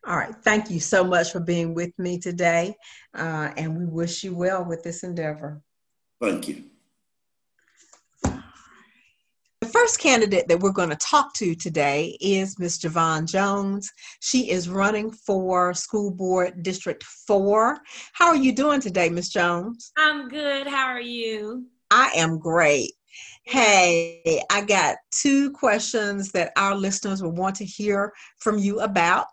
All 0.06 0.18
right. 0.18 0.36
Thank 0.44 0.70
you 0.70 0.80
so 0.82 1.04
much 1.04 1.32
for 1.32 1.40
being 1.40 1.74
with 1.74 1.98
me 1.98 2.20
today. 2.20 2.76
Uh, 3.14 3.52
and 3.56 3.78
we 3.78 3.86
wish 3.86 4.24
you 4.24 4.36
well 4.36 4.66
with 4.66 4.84
this 4.84 5.04
endeavor. 5.04 5.62
Thank 6.22 6.48
you 6.48 6.64
The 9.62 9.70
first 9.70 10.00
candidate 10.00 10.50
that 10.50 10.60
we're 10.60 10.72
going 10.72 10.90
to 10.90 10.98
talk 10.98 11.34
to 11.36 11.56
today 11.56 12.18
is 12.20 12.60
Ms. 12.60 12.80
JaVonne 12.80 13.30
Jones. 13.30 13.90
She 14.20 14.50
is 14.50 14.68
running 14.70 15.12
for 15.12 15.74
School 15.74 16.12
Board 16.12 16.64
District 16.64 17.02
4. 17.04 17.80
How 18.12 18.28
are 18.28 18.36
you 18.36 18.54
doing 18.54 18.82
today, 18.82 19.10
Ms. 19.10 19.30
Jones? 19.30 19.94
I'm 19.98 20.28
good. 20.28 20.68
How 20.68 20.86
are 20.88 21.02
you? 21.02 21.66
I 21.92 22.12
am 22.16 22.40
great. 22.40 22.92
Hey, 23.44 24.42
I 24.50 24.62
got 24.62 24.98
two 25.12 25.52
questions 25.52 26.32
that 26.32 26.52
our 26.58 26.76
listeners 26.76 27.22
will 27.22 27.32
want 27.32 27.56
to 27.58 27.66
hear 27.66 28.14
from 28.40 28.58
you 28.58 28.80
about. 28.80 29.28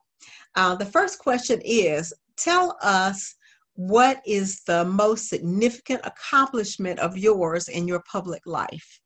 Uh, 0.56 0.75
the 0.75 0.87
first 0.87 1.18
question 1.18 1.60
is 1.64 2.12
Tell 2.37 2.78
us 2.82 3.34
what 3.75 4.22
is 4.26 4.62
the 4.64 4.84
most 4.84 5.28
significant 5.28 6.00
accomplishment 6.04 6.99
of 6.99 7.18
yours 7.18 7.68
in 7.68 7.87
your 7.87 8.02
public 8.10 8.42
life? 8.46 9.00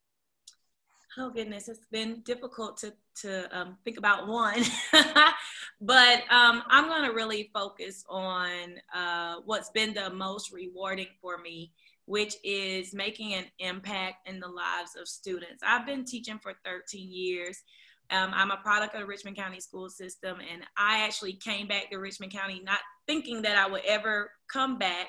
oh 1.19 1.31
goodness, 1.31 1.69
it's 1.69 1.87
been 1.91 2.21
difficult 2.25 2.77
to 2.79 2.93
to 3.23 3.47
um, 3.57 3.77
think 3.85 3.97
about 3.97 4.27
one, 4.27 4.63
but 5.81 6.23
um, 6.31 6.63
I'm 6.69 6.89
going 6.89 7.05
to 7.05 7.15
really 7.15 7.51
focus 7.55 8.05
on 8.09 8.75
uh, 8.93 9.37
what's 9.45 9.71
been 9.71 9.95
the 9.95 10.11
most 10.11 10.53
rewarding 10.53 11.07
for 11.21 11.39
me, 11.39 11.73
which 12.07 12.37
is 12.45 12.95
making 12.95 13.35
an 13.35 13.45
impact 13.59 14.29
in 14.29 14.41
the 14.41 14.49
lives 14.49 14.93
of 15.01 15.09
students. 15.09 15.63
I've 15.67 15.87
been 15.87 16.05
teaching 16.05 16.39
for 16.39 16.55
13 16.65 17.11
years. 17.11 17.63
Um, 18.11 18.33
I'm 18.35 18.51
a 18.51 18.59
product 18.59 18.95
of 18.95 19.01
the 19.01 19.07
Richmond 19.07 19.37
County 19.37 19.61
school 19.61 19.89
system, 19.89 20.39
and 20.41 20.63
I 20.77 21.05
actually 21.05 21.35
came 21.35 21.67
back 21.67 21.91
to 21.91 21.99
Richmond 21.99 22.33
County 22.33 22.61
not 22.63 22.81
thinking 23.07 23.43
that 23.43 23.57
I 23.57 23.69
would 23.69 23.85
ever 23.87 24.31
come 24.53 24.77
back 24.79 25.09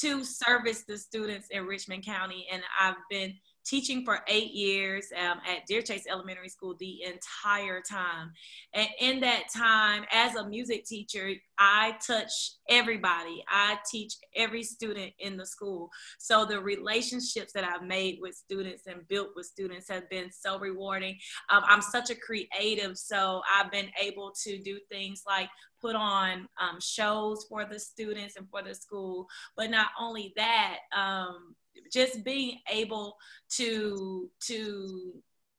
to 0.00 0.24
service 0.24 0.84
the 0.86 0.96
students 0.96 1.48
in 1.50 1.66
Richmond 1.66 2.04
County, 2.04 2.46
and 2.52 2.62
I've 2.80 2.94
been 3.10 3.34
teaching 3.68 4.04
for 4.04 4.20
eight 4.28 4.52
years 4.52 5.06
um, 5.16 5.38
at 5.46 5.66
Deer 5.66 5.82
Chase 5.82 6.04
Elementary 6.08 6.48
School 6.48 6.74
the 6.78 7.02
entire 7.02 7.82
time. 7.82 8.32
And 8.72 8.88
in 9.00 9.20
that 9.20 9.44
time, 9.54 10.04
as 10.10 10.36
a 10.36 10.48
music 10.48 10.86
teacher, 10.86 11.32
I 11.58 11.96
touch 12.06 12.32
everybody. 12.70 13.44
I 13.48 13.78
teach 13.90 14.14
every 14.34 14.62
student 14.62 15.12
in 15.18 15.36
the 15.36 15.44
school. 15.44 15.90
So 16.18 16.46
the 16.46 16.60
relationships 16.60 17.52
that 17.52 17.64
I've 17.64 17.86
made 17.86 18.18
with 18.20 18.34
students 18.34 18.86
and 18.86 19.06
built 19.08 19.30
with 19.36 19.46
students 19.46 19.88
have 19.90 20.08
been 20.08 20.30
so 20.30 20.58
rewarding. 20.58 21.18
Um, 21.50 21.62
I'm 21.66 21.82
such 21.82 22.10
a 22.10 22.14
creative, 22.14 22.96
so 22.96 23.42
I've 23.54 23.70
been 23.70 23.90
able 24.00 24.32
to 24.44 24.58
do 24.58 24.78
things 24.90 25.24
like 25.26 25.48
put 25.80 25.94
on 25.94 26.48
um, 26.60 26.80
shows 26.80 27.46
for 27.48 27.64
the 27.64 27.78
students 27.78 28.36
and 28.36 28.48
for 28.50 28.62
the 28.62 28.74
school. 28.74 29.26
But 29.56 29.70
not 29.70 29.88
only 30.00 30.32
that, 30.36 30.78
um, 30.96 31.54
just 31.92 32.24
being 32.24 32.58
able 32.70 33.16
to 33.50 34.30
to 34.40 35.12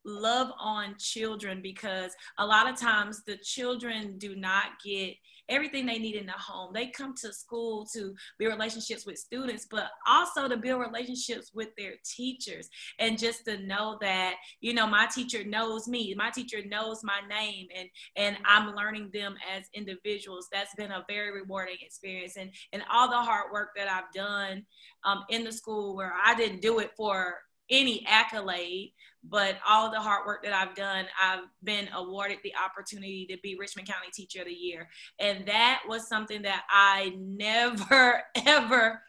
love 0.06 0.52
on 0.60 0.96
children 0.98 1.62
because 1.62 2.16
a 2.38 2.46
lot 2.46 2.70
of 2.70 2.80
times 2.80 3.24
the 3.26 3.38
children 3.38 4.18
do 4.18 4.36
not 4.36 4.66
get 4.84 5.14
everything 5.50 5.86
they 5.86 6.00
need 6.00 6.16
in 6.16 6.26
the 6.26 6.32
home. 6.34 6.72
They 6.74 6.88
come 6.88 7.14
to 7.16 7.34
school 7.34 7.86
to 7.94 8.14
build 8.38 8.54
relationships 8.54 9.06
with 9.06 9.18
students, 9.18 9.68
but 9.70 9.90
also 10.08 10.48
to 10.48 10.58
build 10.58 10.82
relationships 10.82 11.52
with 11.54 11.70
their 11.78 11.94
teachers. 12.06 12.70
And 13.00 13.18
just 13.18 13.46
to 13.46 13.58
know 13.66 13.98
that, 14.02 14.36
you 14.62 14.74
know, 14.74 14.88
my 14.88 15.08
teacher 15.08 15.44
knows 15.44 15.88
me, 15.88 16.14
my 16.18 16.30
teacher 16.30 16.60
knows 16.66 17.04
my 17.04 17.20
name, 17.28 17.68
and 17.76 17.90
and 18.16 18.38
I'm 18.46 18.76
learning 18.76 19.10
them 19.14 19.36
as 19.56 19.66
individuals. 19.74 20.48
That's 20.52 20.76
been 20.76 20.92
a 20.92 21.06
very 21.08 21.32
rewarding 21.32 21.78
experience. 21.82 22.38
And 22.38 22.52
and 22.74 22.84
all 22.92 23.10
the 23.10 23.18
hard 23.18 23.52
work 23.52 23.70
that 23.76 23.90
I've 23.90 24.12
done 24.14 24.66
um, 25.04 25.24
in 25.30 25.44
the 25.44 25.52
school 25.52 25.96
where 25.96 26.14
I 26.24 26.36
didn't 26.36 26.62
do 26.62 26.80
it 26.80 26.92
for 26.96 27.38
any 27.70 28.06
accolade, 28.08 28.94
but 29.24 29.58
all 29.68 29.92
the 29.92 30.00
hard 30.00 30.26
work 30.26 30.44
that 30.44 30.54
I've 30.54 30.76
done, 30.76 31.06
I've 31.22 31.44
been 31.64 31.90
awarded 31.96 32.40
the 32.44 32.54
opportunity 32.56 33.28
to 33.30 33.38
be 33.42 33.58
Richmond 33.60 33.88
County 33.88 34.08
Teacher 34.14 34.42
of 34.42 34.48
the 34.48 34.54
Year. 34.54 34.88
And 35.20 35.46
that 35.48 35.82
was 35.88 36.08
something 36.08 36.44
that 36.44 36.64
I 36.70 37.14
never, 37.18 38.22
ever 38.46 39.02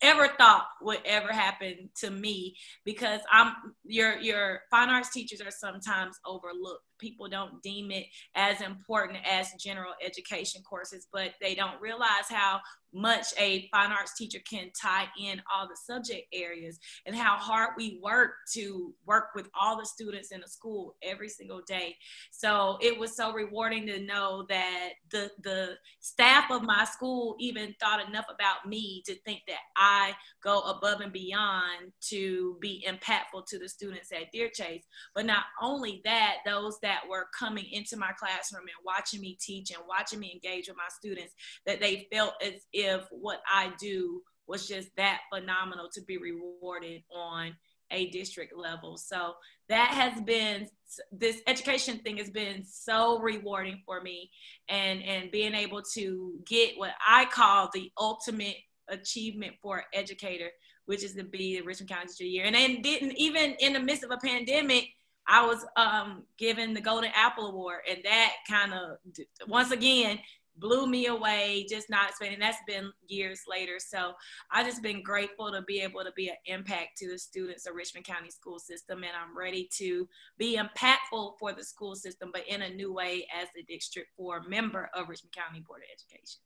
ever 0.00 0.28
thought 0.38 0.66
would 0.80 1.00
ever 1.04 1.32
happen 1.32 1.90
to 1.96 2.10
me 2.10 2.56
because 2.84 3.20
I'm 3.30 3.52
your 3.84 4.18
your 4.18 4.60
fine 4.70 4.90
arts 4.90 5.10
teachers 5.10 5.40
are 5.40 5.50
sometimes 5.50 6.16
overlooked. 6.24 6.84
People 6.98 7.28
don't 7.28 7.62
deem 7.62 7.90
it 7.90 8.06
as 8.34 8.60
important 8.60 9.18
as 9.28 9.52
general 9.54 9.92
education 10.04 10.62
courses, 10.62 11.06
but 11.12 11.32
they 11.40 11.54
don't 11.54 11.80
realize 11.80 12.28
how 12.28 12.60
much 12.92 13.26
a 13.38 13.68
fine 13.70 13.92
arts 13.92 14.14
teacher 14.16 14.38
can 14.48 14.70
tie 14.80 15.06
in 15.20 15.40
all 15.52 15.68
the 15.68 15.76
subject 15.76 16.26
areas 16.32 16.78
and 17.06 17.14
how 17.14 17.36
hard 17.36 17.70
we 17.76 18.00
work 18.02 18.32
to 18.54 18.94
work 19.06 19.28
with 19.34 19.48
all 19.58 19.78
the 19.78 19.86
students 19.86 20.32
in 20.32 20.40
the 20.40 20.48
school 20.48 20.96
every 21.02 21.28
single 21.28 21.60
day. 21.66 21.96
So 22.30 22.78
it 22.80 22.98
was 22.98 23.16
so 23.16 23.32
rewarding 23.32 23.86
to 23.86 24.00
know 24.00 24.46
that 24.48 24.90
the 25.10 25.30
the 25.42 25.76
staff 26.00 26.50
of 26.50 26.62
my 26.62 26.84
school 26.84 27.36
even 27.38 27.74
thought 27.80 28.06
enough 28.06 28.26
about 28.32 28.66
me 28.66 29.02
to 29.06 29.14
think 29.24 29.40
that 29.48 29.58
I 29.76 30.14
go 30.42 30.60
above 30.60 31.00
and 31.00 31.12
beyond 31.12 31.92
to 32.08 32.56
be 32.60 32.86
impactful 32.88 33.46
to 33.48 33.58
the 33.58 33.68
students 33.68 34.10
at 34.12 34.30
Deer 34.32 34.48
Chase. 34.52 34.84
But 35.14 35.26
not 35.26 35.44
only 35.60 36.00
that, 36.04 36.36
those 36.46 36.78
that 36.82 37.02
were 37.08 37.26
coming 37.38 37.66
into 37.70 37.96
my 37.96 38.12
classroom 38.18 38.62
and 38.62 38.84
watching 38.84 39.20
me 39.20 39.36
teach 39.40 39.70
and 39.70 39.82
watching 39.88 40.20
me 40.20 40.32
engage 40.32 40.68
with 40.68 40.76
my 40.76 40.88
students 40.90 41.34
that 41.66 41.80
they 41.80 42.06
felt 42.12 42.34
as 42.42 42.66
if 42.78 43.02
what 43.10 43.40
I 43.50 43.72
do 43.80 44.22
was 44.46 44.66
just 44.66 44.88
that 44.96 45.20
phenomenal 45.32 45.88
to 45.92 46.00
be 46.02 46.16
rewarded 46.16 47.02
on 47.14 47.54
a 47.90 48.10
district 48.10 48.56
level. 48.56 48.96
So 48.96 49.34
that 49.68 49.88
has 49.90 50.20
been 50.22 50.68
this 51.12 51.40
education 51.46 51.98
thing 51.98 52.16
has 52.18 52.30
been 52.30 52.64
so 52.64 53.18
rewarding 53.18 53.82
for 53.84 54.00
me 54.00 54.30
and 54.68 55.02
and 55.02 55.30
being 55.30 55.54
able 55.54 55.82
to 55.94 56.32
get 56.46 56.78
what 56.78 56.92
I 57.06 57.24
call 57.26 57.70
the 57.72 57.90
ultimate 57.98 58.56
achievement 58.88 59.54
for 59.60 59.78
an 59.78 59.84
educator, 59.92 60.50
which 60.86 61.02
is 61.02 61.14
to 61.14 61.24
be 61.24 61.58
the 61.58 61.64
Richmond 61.64 61.90
County 61.90 62.08
Teacher 62.08 62.28
Year. 62.28 62.44
And 62.44 62.54
then 62.54 62.82
didn't 62.82 63.18
even 63.18 63.54
in 63.60 63.72
the 63.72 63.80
midst 63.80 64.04
of 64.04 64.10
a 64.10 64.18
pandemic, 64.18 64.88
I 65.26 65.46
was 65.46 65.64
um, 65.76 66.24
given 66.38 66.72
the 66.72 66.80
Golden 66.80 67.10
Apple 67.14 67.48
Award, 67.48 67.80
and 67.88 67.98
that 68.04 68.32
kind 68.48 68.72
of 68.72 68.98
once 69.46 69.70
again 69.70 70.18
blew 70.58 70.86
me 70.86 71.06
away, 71.06 71.66
just 71.68 71.90
not 71.90 72.10
expecting. 72.10 72.38
That's 72.38 72.58
been 72.66 72.90
years 73.06 73.42
later. 73.48 73.78
So 73.78 74.12
i've 74.50 74.66
just 74.66 74.82
been 74.82 75.02
grateful 75.02 75.50
to 75.52 75.62
be 75.62 75.80
able 75.80 76.04
to 76.04 76.12
be 76.16 76.28
an 76.28 76.36
impact 76.46 76.98
to 76.98 77.08
the 77.10 77.18
students 77.18 77.66
of 77.66 77.74
Richmond 77.74 78.06
County 78.06 78.30
school 78.30 78.58
system. 78.58 78.98
And 78.98 79.12
I'm 79.12 79.36
ready 79.36 79.68
to 79.74 80.08
be 80.38 80.58
impactful 80.58 81.32
for 81.38 81.52
the 81.52 81.64
school 81.64 81.94
system, 81.94 82.30
but 82.32 82.46
in 82.48 82.62
a 82.62 82.70
new 82.70 82.92
way 82.92 83.26
as 83.40 83.48
the 83.54 83.62
District 83.62 84.08
4 84.16 84.42
member 84.48 84.90
of 84.94 85.08
Richmond 85.08 85.32
County 85.32 85.60
Board 85.60 85.82
of 85.82 85.88
Education. 85.92 86.40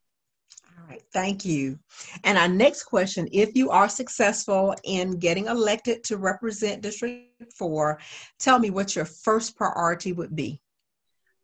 All 0.78 0.86
right, 0.88 1.02
thank 1.12 1.44
you. 1.44 1.78
And 2.24 2.38
our 2.38 2.48
next 2.48 2.84
question 2.84 3.28
if 3.32 3.54
you 3.54 3.70
are 3.70 3.88
successful 3.88 4.74
in 4.84 5.18
getting 5.18 5.46
elected 5.46 6.02
to 6.04 6.16
represent 6.16 6.82
District 6.82 7.26
4, 7.56 7.98
tell 8.38 8.58
me 8.58 8.70
what 8.70 8.96
your 8.96 9.04
first 9.04 9.56
priority 9.56 10.12
would 10.12 10.34
be. 10.34 10.60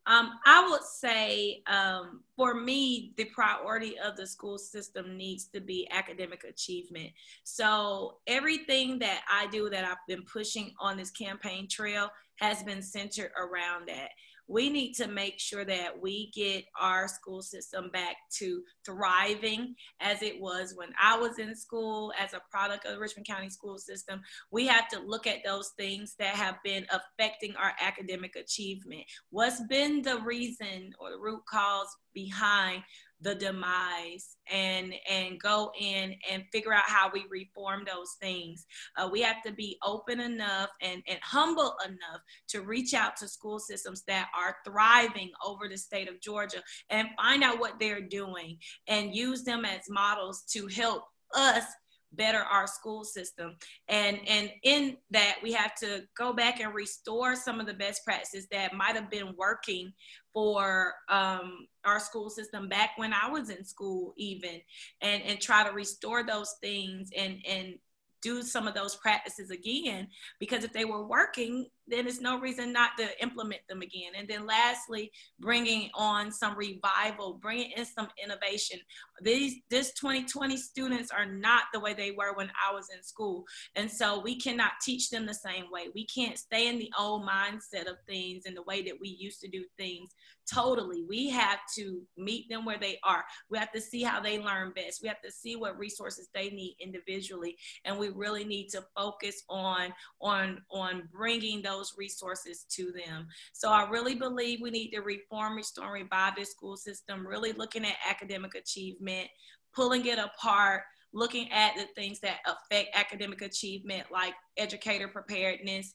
Um, 0.09 0.41
I 0.47 0.67
would 0.71 0.83
say 0.83 1.63
um, 1.67 2.23
for 2.35 2.55
me, 2.55 3.13
the 3.19 3.27
priority 3.27 3.99
of 3.99 4.17
the 4.17 4.27
school 4.27 4.57
system 4.57 5.19
needs 5.19 5.49
to 5.49 5.61
be 5.61 5.87
academic 5.91 6.45
achievement. 6.45 7.11
So 7.45 8.17
everything 8.27 8.99
that 9.01 9.21
I 9.31 9.49
do 9.49 9.69
that 9.69 9.85
I've 9.85 9.99
been 10.09 10.25
pushing 10.25 10.73
on 10.81 10.97
this 10.97 11.11
campaign 11.11 11.69
trail 11.69 12.09
has 12.37 12.63
been 12.63 12.83
centered 12.83 13.33
around 13.37 13.89
that 13.89 14.09
we 14.49 14.71
need 14.71 14.95
to 14.95 15.07
make 15.07 15.39
sure 15.39 15.65
that 15.65 16.01
we 16.01 16.31
get 16.35 16.65
our 16.81 17.07
school 17.07 17.43
system 17.43 17.91
back 17.93 18.17
to 18.39 18.63
thriving 18.85 19.75
as 20.01 20.23
it 20.23 20.41
was 20.41 20.73
when 20.75 20.89
I 21.01 21.19
was 21.19 21.39
in 21.39 21.55
school 21.55 22.13
as 22.19 22.33
a 22.33 22.41
product 22.51 22.87
of 22.87 22.93
the 22.93 22.99
Richmond 22.99 23.27
County 23.27 23.51
school 23.51 23.79
system. 23.79 24.23
We 24.51 24.67
have 24.67 24.89
to 24.89 25.01
look 25.01 25.27
at 25.27 25.45
those 25.45 25.73
things 25.77 26.15
that 26.19 26.35
have 26.35 26.57
been 26.65 26.87
affecting 26.91 27.55
our 27.57 27.73
academic 27.81 28.37
achievement. 28.37 29.03
What's 29.31 29.61
been 29.67 30.01
the 30.01 30.21
reason 30.21 30.95
or 30.99 31.11
the 31.11 31.19
root 31.19 31.43
cause 31.47 31.95
behind 32.15 32.83
the 33.21 33.35
demise 33.35 34.37
and 34.51 34.95
and 35.11 35.41
go 35.41 35.73
in 35.79 36.15
and 36.31 36.45
figure 36.53 36.73
out 36.73 36.85
how 36.87 37.11
we 37.13 37.25
reform 37.31 37.85
those 37.85 38.17
things. 38.21 38.67
Uh, 38.97 39.09
we 39.11 39.21
have 39.21 39.43
to 39.45 39.53
be 39.53 39.79
open 39.85 40.21
enough 40.21 40.71
and, 40.81 41.03
and 41.09 41.19
humble 41.23 41.75
enough 41.85 42.21
to 42.49 42.63
reach 42.63 42.95
out 42.95 43.17
to 43.17 43.29
school 43.29 43.59
systems 43.59 44.03
that 44.07 44.29
are 44.37 44.57
thriving 44.65 45.31
over 45.45 45.69
the 45.69 45.77
state 45.77 46.09
of 46.09 46.21
georgia 46.21 46.63
and 46.91 47.09
find 47.17 47.43
out 47.43 47.61
what 47.61 47.79
they're 47.79 48.01
doing 48.01 48.59
and 48.89 49.15
use 49.15 49.43
them 49.45 49.65
as 49.65 49.89
models 49.89 50.45
to 50.51 50.67
help 50.69 51.05
us 51.35 51.65
better 52.13 52.39
our 52.39 52.67
school 52.67 53.05
system. 53.05 53.57
And 53.89 54.19
and 54.27 54.51
in 54.63 54.97
that 55.11 55.37
we 55.43 55.53
have 55.53 55.75
to 55.77 56.05
go 56.17 56.33
back 56.33 56.61
and 56.61 56.75
restore 56.75 57.37
some 57.37 57.61
of 57.61 57.67
the 57.67 57.75
best 57.75 58.05
practices 58.05 58.47
that 58.51 58.75
might 58.75 58.95
have 58.95 59.11
been 59.11 59.35
working 59.37 59.93
for 60.33 60.95
um, 61.09 61.67
our 61.85 62.01
school 62.01 62.29
system 62.29 62.69
back 62.69 62.91
when 62.97 63.13
i 63.15 63.29
was 63.31 63.49
in 63.49 63.65
school 63.65 64.13
even 64.17 64.61
and 65.01 65.23
and 65.23 65.41
try 65.41 65.67
to 65.67 65.73
restore 65.73 66.23
those 66.23 66.55
things 66.61 67.11
and 67.17 67.39
and 67.49 67.75
do 68.21 68.43
some 68.43 68.67
of 68.67 68.75
those 68.75 68.97
practices 68.97 69.51
again. 69.51 70.09
Because 70.39 70.65
if 70.65 70.73
they 70.73 70.85
were 70.85 71.07
working 71.07 71.67
then 71.89 72.05
there's 72.05 72.21
no 72.21 72.39
reason 72.39 72.73
not 72.73 72.91
to 72.99 73.07
implement 73.23 73.61
them 73.69 73.83
again 73.83 74.13
and 74.17 74.29
then 74.29 74.47
lastly 74.47 75.11
bringing 75.41 75.91
on 75.95 76.31
some 76.31 76.57
revival 76.57 77.39
bringing 77.41 77.71
in 77.77 77.85
some 77.85 78.09
innovation 78.23 78.79
these 79.23 79.57
this 79.71 79.93
2020 79.95 80.57
students 80.57 81.11
are 81.11 81.27
not 81.27 81.65
the 81.73 81.81
way 81.81 81.95
they 81.95 82.11
were 82.13 82.35
when 82.35 82.51
i 82.69 82.73
was 82.73 82.89
in 82.95 83.03
school 83.03 83.45
and 83.77 83.91
so 83.91 84.21
we 84.21 84.39
cannot 84.39 84.73
teach 84.83 85.11
them 85.11 85.27
the 85.27 85.35
same 85.35 85.65
way 85.71 85.87
we 85.95 86.07
can't 86.07 86.39
stay 86.39 86.69
in 86.69 86.79
the 86.79 86.93
old 86.99 87.27
mindset 87.27 87.89
of 87.89 87.97
things 88.07 88.45
and 88.47 88.57
the 88.57 88.63
way 88.63 88.83
that 88.83 88.95
we 89.01 89.09
used 89.09 89.41
to 89.41 89.49
do 89.49 89.65
things 89.77 90.11
totally. 90.53 91.05
We 91.09 91.29
have 91.31 91.59
to 91.77 92.03
meet 92.17 92.49
them 92.49 92.65
where 92.65 92.79
they 92.79 92.99
are. 93.05 93.25
We 93.51 93.59
have 93.59 93.73
to 93.73 93.81
see 93.81 94.03
how 94.03 94.21
they 94.21 94.39
learn 94.39 94.73
best. 94.75 95.03
We 95.03 95.09
have 95.09 95.21
to 95.23 95.31
see 95.31 95.57
what 95.57 95.79
resources 95.79 96.29
they 96.35 96.51
need 96.51 96.77
individually, 96.81 97.57
and 97.85 97.99
we 97.99 98.09
really 98.09 98.45
need 98.45 98.69
to 98.71 98.85
focus 98.97 99.43
on 99.49 99.93
on 100.21 100.63
on 100.71 101.09
bringing 101.13 101.63
those 101.63 101.78
resources 101.97 102.65
to 102.71 102.93
them. 102.93 103.27
So 103.53 103.71
I 103.71 103.89
really 103.89 104.15
believe 104.15 104.61
we 104.61 104.71
need 104.71 104.91
to 104.91 105.01
reform, 105.01 105.57
restore, 105.57 105.93
revive 105.93 106.37
this 106.37 106.51
school 106.51 106.77
system. 106.77 107.27
Really 107.27 107.53
looking 107.53 107.85
at 107.85 107.97
academic 108.09 108.55
achievement, 108.55 109.29
pulling 109.75 110.07
it 110.07 110.19
apart 110.19 110.83
looking 111.13 111.51
at 111.53 111.75
the 111.75 111.87
things 111.95 112.21
that 112.21 112.39
affect 112.47 112.95
academic 112.95 113.43
achievement 113.43 114.05
like 114.13 114.35
educator 114.57 115.09
preparedness 115.09 115.93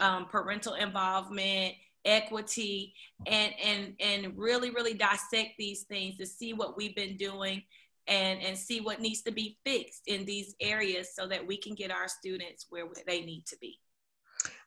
um, 0.00 0.26
parental 0.26 0.74
involvement 0.74 1.74
equity 2.04 2.94
and 3.26 3.52
and 3.62 3.94
and 4.00 4.32
really 4.36 4.70
really 4.70 4.94
dissect 4.94 5.50
these 5.58 5.82
things 5.84 6.16
to 6.16 6.26
see 6.26 6.52
what 6.52 6.76
we've 6.76 6.94
been 6.94 7.16
doing 7.16 7.62
and 8.06 8.40
and 8.40 8.56
see 8.56 8.80
what 8.80 9.00
needs 9.00 9.22
to 9.22 9.32
be 9.32 9.58
fixed 9.64 10.02
in 10.06 10.24
these 10.24 10.54
areas 10.60 11.14
so 11.14 11.26
that 11.26 11.44
we 11.44 11.56
can 11.56 11.74
get 11.74 11.90
our 11.90 12.08
students 12.08 12.66
where 12.70 12.86
they 13.06 13.24
need 13.24 13.44
to 13.46 13.56
be 13.60 13.78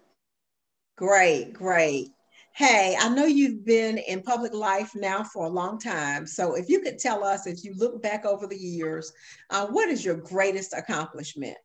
Great, 0.95 1.53
great. 1.53 2.09
Hey, 2.53 2.95
I 2.99 3.09
know 3.09 3.25
you've 3.25 3.65
been 3.65 3.97
in 3.97 4.21
public 4.21 4.53
life 4.53 4.91
now 4.93 5.23
for 5.23 5.47
a 5.47 5.49
long 5.49 5.79
time. 5.79 6.27
So 6.27 6.53
if 6.53 6.69
you 6.69 6.81
could 6.81 6.99
tell 6.99 7.23
us, 7.23 7.47
if 7.47 7.63
you 7.63 7.73
look 7.77 7.99
back 8.03 8.25
over 8.25 8.45
the 8.45 8.55
years, 8.55 9.11
uh, 9.49 9.65
what 9.65 9.89
is 9.89 10.05
your 10.05 10.17
greatest 10.17 10.75
accomplishment? 10.77 11.57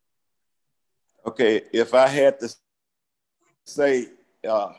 Okay, 1.26 1.60
if 1.74 1.92
I 1.92 2.08
had 2.08 2.40
to 2.40 2.48
say 3.66 4.06
uh, 4.48 4.72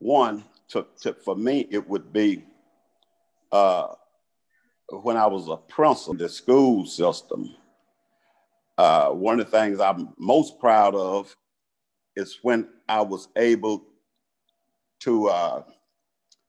one, 0.00 0.44
to, 0.68 0.86
to, 1.02 1.14
for 1.14 1.36
me, 1.36 1.66
it 1.70 1.88
would 1.88 2.12
be 2.12 2.44
uh, 3.52 3.88
when 4.90 5.16
I 5.16 5.26
was 5.26 5.48
a 5.48 5.56
principal 5.56 6.12
in 6.12 6.18
the 6.18 6.28
school 6.28 6.86
system 6.86 7.54
uh, 8.78 9.08
one 9.08 9.40
of 9.40 9.50
the 9.50 9.58
things 9.58 9.80
I'm 9.80 10.10
most 10.18 10.58
proud 10.60 10.94
of 10.94 11.34
is 12.14 12.38
when 12.42 12.68
I 12.88 13.00
was 13.00 13.28
able 13.36 13.84
to 15.00 15.28
uh, 15.28 15.62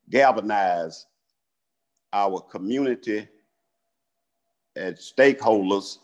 galvanize 0.10 1.06
our 2.12 2.42
community 2.42 3.28
and 4.76 4.96
stakeholders, 4.96 6.00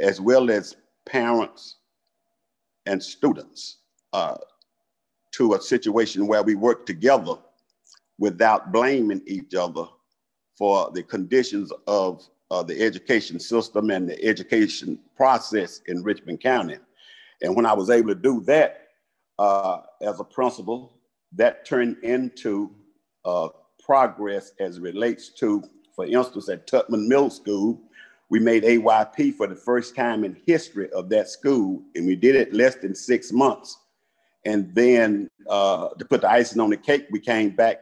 as 0.00 0.20
well 0.20 0.50
as 0.50 0.76
parents 1.06 1.76
and 2.86 3.02
students, 3.02 3.78
uh, 4.12 4.36
to 5.32 5.54
a 5.54 5.60
situation 5.60 6.26
where 6.26 6.42
we 6.42 6.54
work 6.54 6.86
together 6.86 7.34
without 8.18 8.72
blaming 8.72 9.22
each 9.26 9.54
other 9.54 9.84
for 10.56 10.90
the 10.92 11.02
conditions 11.02 11.72
of 11.86 12.28
uh, 12.50 12.62
the 12.62 12.80
education 12.82 13.40
system 13.40 13.90
and 13.90 14.08
the 14.08 14.22
education 14.24 14.98
process 15.16 15.80
in 15.86 16.02
Richmond 16.02 16.40
County. 16.40 16.76
And 17.40 17.56
when 17.56 17.66
I 17.66 17.72
was 17.72 17.90
able 17.90 18.08
to 18.08 18.14
do 18.14 18.40
that 18.42 18.88
uh, 19.38 19.80
as 20.02 20.20
a 20.20 20.24
principal, 20.24 20.98
that 21.32 21.64
turned 21.64 21.96
into 22.04 22.70
uh, 23.24 23.48
progress 23.84 24.52
as 24.60 24.78
relates 24.78 25.30
to, 25.30 25.62
for 25.96 26.06
instance, 26.06 26.48
at 26.48 26.66
Tubman 26.66 27.08
Middle 27.08 27.30
School, 27.30 27.80
we 28.28 28.38
made 28.38 28.64
AYP 28.64 29.34
for 29.34 29.46
the 29.46 29.56
first 29.56 29.96
time 29.96 30.24
in 30.24 30.36
history 30.46 30.90
of 30.92 31.08
that 31.08 31.28
school, 31.28 31.82
and 31.94 32.06
we 32.06 32.16
did 32.16 32.34
it 32.34 32.54
less 32.54 32.76
than 32.76 32.94
six 32.94 33.32
months. 33.32 33.78
And 34.44 34.74
then 34.74 35.28
uh, 35.48 35.88
to 35.90 36.04
put 36.04 36.22
the 36.22 36.30
icing 36.30 36.60
on 36.60 36.70
the 36.70 36.76
cake, 36.76 37.06
we 37.10 37.20
came 37.20 37.50
back 37.50 37.80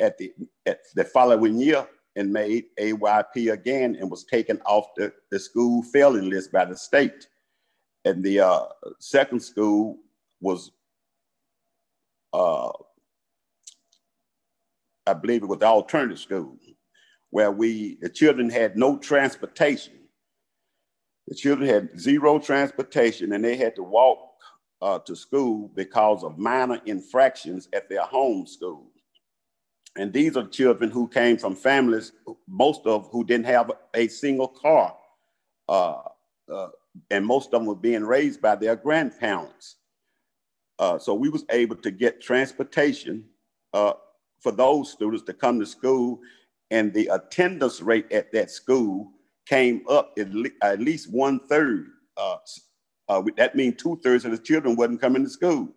at 0.00 0.18
the 0.18 0.32
at 0.66 0.80
the 0.94 1.04
following 1.04 1.58
year 1.58 1.86
and 2.16 2.32
made 2.32 2.64
AYP 2.80 3.52
again 3.52 3.96
and 4.00 4.10
was 4.10 4.24
taken 4.24 4.60
off 4.64 4.86
the, 4.96 5.12
the 5.30 5.38
school 5.38 5.82
failing 5.82 6.30
list 6.30 6.50
by 6.50 6.64
the 6.64 6.76
state. 6.76 7.28
And 8.06 8.24
the 8.24 8.40
uh, 8.40 8.64
second 8.98 9.40
school 9.40 9.98
was, 10.40 10.70
uh, 12.32 12.70
I 15.06 15.12
believe 15.12 15.42
it 15.42 15.46
was 15.46 15.58
the 15.58 15.66
alternative 15.66 16.18
school, 16.18 16.56
where 17.30 17.52
we, 17.52 17.98
the 18.00 18.08
children 18.08 18.48
had 18.48 18.76
no 18.76 18.96
transportation. 18.96 19.92
The 21.28 21.34
children 21.34 21.68
had 21.68 22.00
zero 22.00 22.38
transportation 22.38 23.32
and 23.32 23.44
they 23.44 23.56
had 23.56 23.74
to 23.76 23.82
walk 23.82 24.25
uh, 24.82 24.98
to 25.00 25.16
school 25.16 25.70
because 25.74 26.22
of 26.22 26.38
minor 26.38 26.80
infractions 26.86 27.68
at 27.72 27.88
their 27.88 28.02
home 28.02 28.46
school. 28.46 28.86
And 29.96 30.12
these 30.12 30.36
are 30.36 30.46
children 30.46 30.90
who 30.90 31.08
came 31.08 31.38
from 31.38 31.54
families, 31.54 32.12
most 32.46 32.82
of 32.86 33.08
who 33.10 33.24
didn't 33.24 33.46
have 33.46 33.72
a 33.94 34.08
single 34.08 34.48
car. 34.48 34.94
Uh, 35.68 36.02
uh, 36.52 36.68
and 37.10 37.26
most 37.26 37.46
of 37.46 37.52
them 37.52 37.66
were 37.66 37.74
being 37.74 38.04
raised 38.04 38.40
by 38.42 38.54
their 38.54 38.76
grandparents. 38.76 39.76
Uh, 40.78 40.98
so 40.98 41.14
we 41.14 41.30
was 41.30 41.44
able 41.50 41.76
to 41.76 41.90
get 41.90 42.20
transportation 42.20 43.24
uh, 43.72 43.94
for 44.40 44.52
those 44.52 44.92
students 44.92 45.24
to 45.24 45.32
come 45.32 45.58
to 45.58 45.66
school 45.66 46.20
and 46.70 46.92
the 46.92 47.06
attendance 47.08 47.80
rate 47.80 48.10
at 48.12 48.32
that 48.32 48.50
school 48.50 49.10
came 49.46 49.84
up 49.88 50.12
at, 50.18 50.32
le 50.32 50.48
at 50.62 50.80
least 50.80 51.10
one 51.10 51.40
third. 51.48 51.86
Uh, 52.16 52.36
uh, 53.08 53.22
that 53.36 53.54
means 53.54 53.80
two 53.80 54.00
thirds 54.02 54.24
of 54.24 54.32
the 54.32 54.38
children 54.38 54.76
wasn't 54.76 55.00
coming 55.00 55.24
to 55.24 55.30
school. 55.30 55.68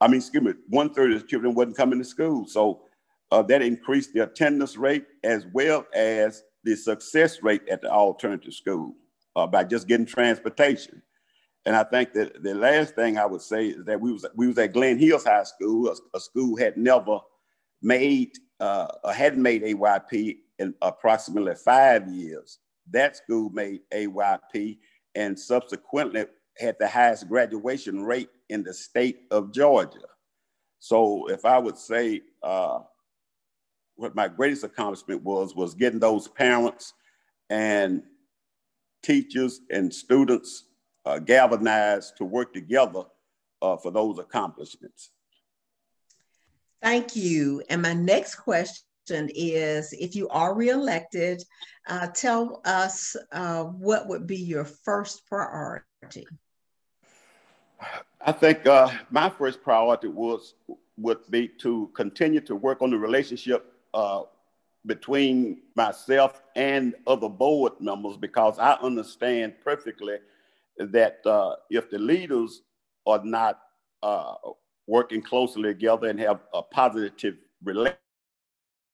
I 0.00 0.08
mean, 0.08 0.18
excuse 0.18 0.42
me, 0.42 0.54
one 0.68 0.92
third 0.92 1.12
of 1.12 1.20
the 1.20 1.26
children 1.26 1.54
wasn't 1.54 1.76
coming 1.76 1.98
to 1.98 2.04
school. 2.04 2.46
So 2.46 2.82
uh, 3.30 3.42
that 3.42 3.62
increased 3.62 4.14
the 4.14 4.24
attendance 4.24 4.76
rate 4.76 5.04
as 5.22 5.46
well 5.52 5.86
as 5.94 6.42
the 6.64 6.74
success 6.76 7.42
rate 7.42 7.62
at 7.68 7.82
the 7.82 7.90
alternative 7.90 8.54
school 8.54 8.94
uh, 9.36 9.46
by 9.46 9.64
just 9.64 9.88
getting 9.88 10.06
transportation. 10.06 11.02
And 11.66 11.76
I 11.76 11.84
think 11.84 12.14
that 12.14 12.42
the 12.42 12.54
last 12.54 12.94
thing 12.94 13.18
I 13.18 13.26
would 13.26 13.42
say 13.42 13.68
is 13.68 13.84
that 13.84 14.00
we 14.00 14.12
was 14.12 14.24
we 14.34 14.46
was 14.46 14.56
at 14.58 14.72
Glen 14.72 14.98
Hills 14.98 15.24
High 15.24 15.42
School, 15.44 15.88
a, 15.88 16.16
a 16.16 16.20
school 16.20 16.56
had 16.56 16.76
never 16.78 17.18
made 17.82 18.32
uh, 18.60 18.88
hadn't 19.12 19.42
made 19.42 19.62
AYP 19.62 20.38
in 20.58 20.74
approximately 20.80 21.54
five 21.54 22.08
years. 22.08 22.58
That 22.90 23.16
school 23.16 23.50
made 23.50 23.80
AYP 23.92 24.78
and 25.14 25.38
subsequently 25.38 26.26
had 26.58 26.76
the 26.78 26.88
highest 26.88 27.28
graduation 27.28 28.04
rate 28.04 28.30
in 28.48 28.62
the 28.62 28.74
state 28.74 29.22
of 29.30 29.52
Georgia. 29.52 29.98
So 30.78 31.28
if 31.28 31.44
I 31.44 31.58
would 31.58 31.76
say 31.76 32.22
uh, 32.42 32.80
what 33.96 34.14
my 34.14 34.28
greatest 34.28 34.64
accomplishment 34.64 35.22
was, 35.22 35.54
was 35.54 35.74
getting 35.74 36.00
those 36.00 36.28
parents 36.28 36.94
and 37.48 38.02
teachers 39.02 39.60
and 39.70 39.92
students 39.92 40.64
uh, 41.04 41.18
galvanized 41.18 42.16
to 42.18 42.24
work 42.24 42.52
together 42.52 43.04
uh, 43.62 43.76
for 43.76 43.90
those 43.90 44.18
accomplishments. 44.18 45.10
Thank 46.82 47.14
you. 47.14 47.62
And 47.68 47.82
my 47.82 47.92
next 47.92 48.36
question 48.36 48.84
is 49.10 49.92
if 49.92 50.14
you 50.14 50.28
are 50.28 50.54
reelected, 50.54 51.42
uh, 51.88 52.08
tell 52.08 52.60
us 52.64 53.16
uh, 53.32 53.64
what 53.64 54.08
would 54.08 54.26
be 54.26 54.36
your 54.36 54.64
first 54.64 55.26
priority? 55.26 56.26
I 58.20 58.32
think 58.32 58.66
uh, 58.66 58.90
my 59.10 59.30
first 59.30 59.62
priority 59.62 60.08
was 60.08 60.54
would 60.96 61.18
be 61.30 61.48
to 61.48 61.90
continue 61.94 62.40
to 62.40 62.54
work 62.54 62.82
on 62.82 62.90
the 62.90 62.98
relationship 62.98 63.72
uh, 63.94 64.22
between 64.86 65.62
myself 65.74 66.42
and 66.56 66.94
other 67.06 67.28
board 67.28 67.72
members 67.80 68.16
because 68.16 68.58
I 68.58 68.74
understand 68.82 69.54
perfectly 69.64 70.16
that 70.78 71.24
uh, 71.26 71.56
if 71.70 71.90
the 71.90 71.98
leaders 71.98 72.62
are 73.06 73.24
not 73.24 73.60
uh, 74.02 74.34
working 74.86 75.22
closely 75.22 75.62
together 75.62 76.08
and 76.08 76.18
have 76.20 76.40
a 76.52 76.62
positive 76.62 77.36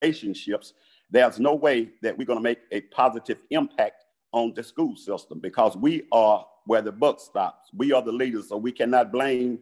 relationships, 0.07 0.73
there's 1.11 1.39
no 1.39 1.55
way 1.55 1.91
that 2.03 2.17
we're 2.17 2.25
going 2.25 2.39
to 2.39 2.43
make 2.43 2.61
a 2.73 2.81
positive 2.83 3.39
impact 3.51 4.05
on 4.33 4.53
the 4.55 4.63
school 4.63 4.97
system 4.97 5.39
because 5.41 5.77
we 5.77 6.03
are 6.13 6.45
where 6.67 6.83
the 6.83 6.93
buck 6.93 7.21
stops. 7.21 7.71
We 7.75 7.93
are 7.93 8.03
the 8.03 8.13
leaders, 8.13 8.49
so 8.49 8.57
we 8.57 8.73
cannot 8.73 9.13
blame 9.13 9.61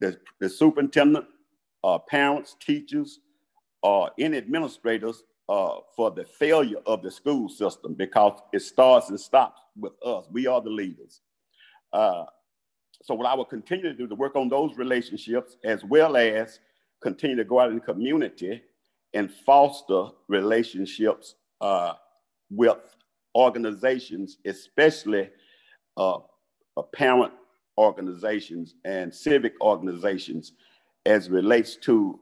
the, 0.00 0.18
the 0.40 0.48
superintendent, 0.48 1.26
uh, 1.84 1.98
parents, 1.98 2.56
teachers, 2.60 3.20
or 3.82 4.10
any 4.18 4.38
administrators 4.38 5.22
uh, 5.48 5.76
for 5.94 6.10
the 6.10 6.24
failure 6.24 6.80
of 6.86 7.02
the 7.02 7.10
school 7.10 7.48
system 7.48 7.94
because 7.94 8.40
it 8.52 8.60
starts 8.60 9.10
and 9.10 9.20
stops 9.20 9.60
with 9.78 9.92
us. 10.04 10.26
We 10.32 10.46
are 10.46 10.60
the 10.60 10.70
leaders. 10.70 11.20
Uh, 11.92 12.24
so 13.02 13.14
what 13.14 13.26
I 13.26 13.34
will 13.34 13.44
continue 13.44 13.84
to 13.84 13.94
do 13.94 14.08
to 14.08 14.14
work 14.14 14.34
on 14.34 14.48
those 14.48 14.76
relationships 14.76 15.56
as 15.62 15.84
well 15.84 16.16
as 16.16 16.58
continue 17.02 17.36
to 17.36 17.44
go 17.44 17.60
out 17.60 17.68
in 17.68 17.76
the 17.76 17.82
community 17.82 18.62
and 19.16 19.30
foster 19.30 20.08
relationships 20.28 21.36
uh, 21.62 21.94
with 22.50 22.76
organizations, 23.34 24.36
especially 24.44 25.30
uh, 25.96 26.18
parent 26.94 27.32
organizations 27.78 28.74
and 28.84 29.14
civic 29.14 29.54
organizations 29.62 30.52
as 31.06 31.30
relates 31.30 31.76
to 31.76 32.20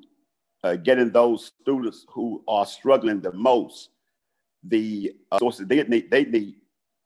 uh, 0.62 0.76
getting 0.76 1.10
those 1.10 1.50
students 1.60 2.06
who 2.08 2.42
are 2.46 2.64
struggling 2.64 3.20
the 3.20 3.32
most 3.32 3.90
the 4.66 5.12
uh, 5.32 5.38
sources 5.38 5.66
they 5.66 5.82
need, 5.82 6.10
they 6.10 6.24
need 6.24 6.54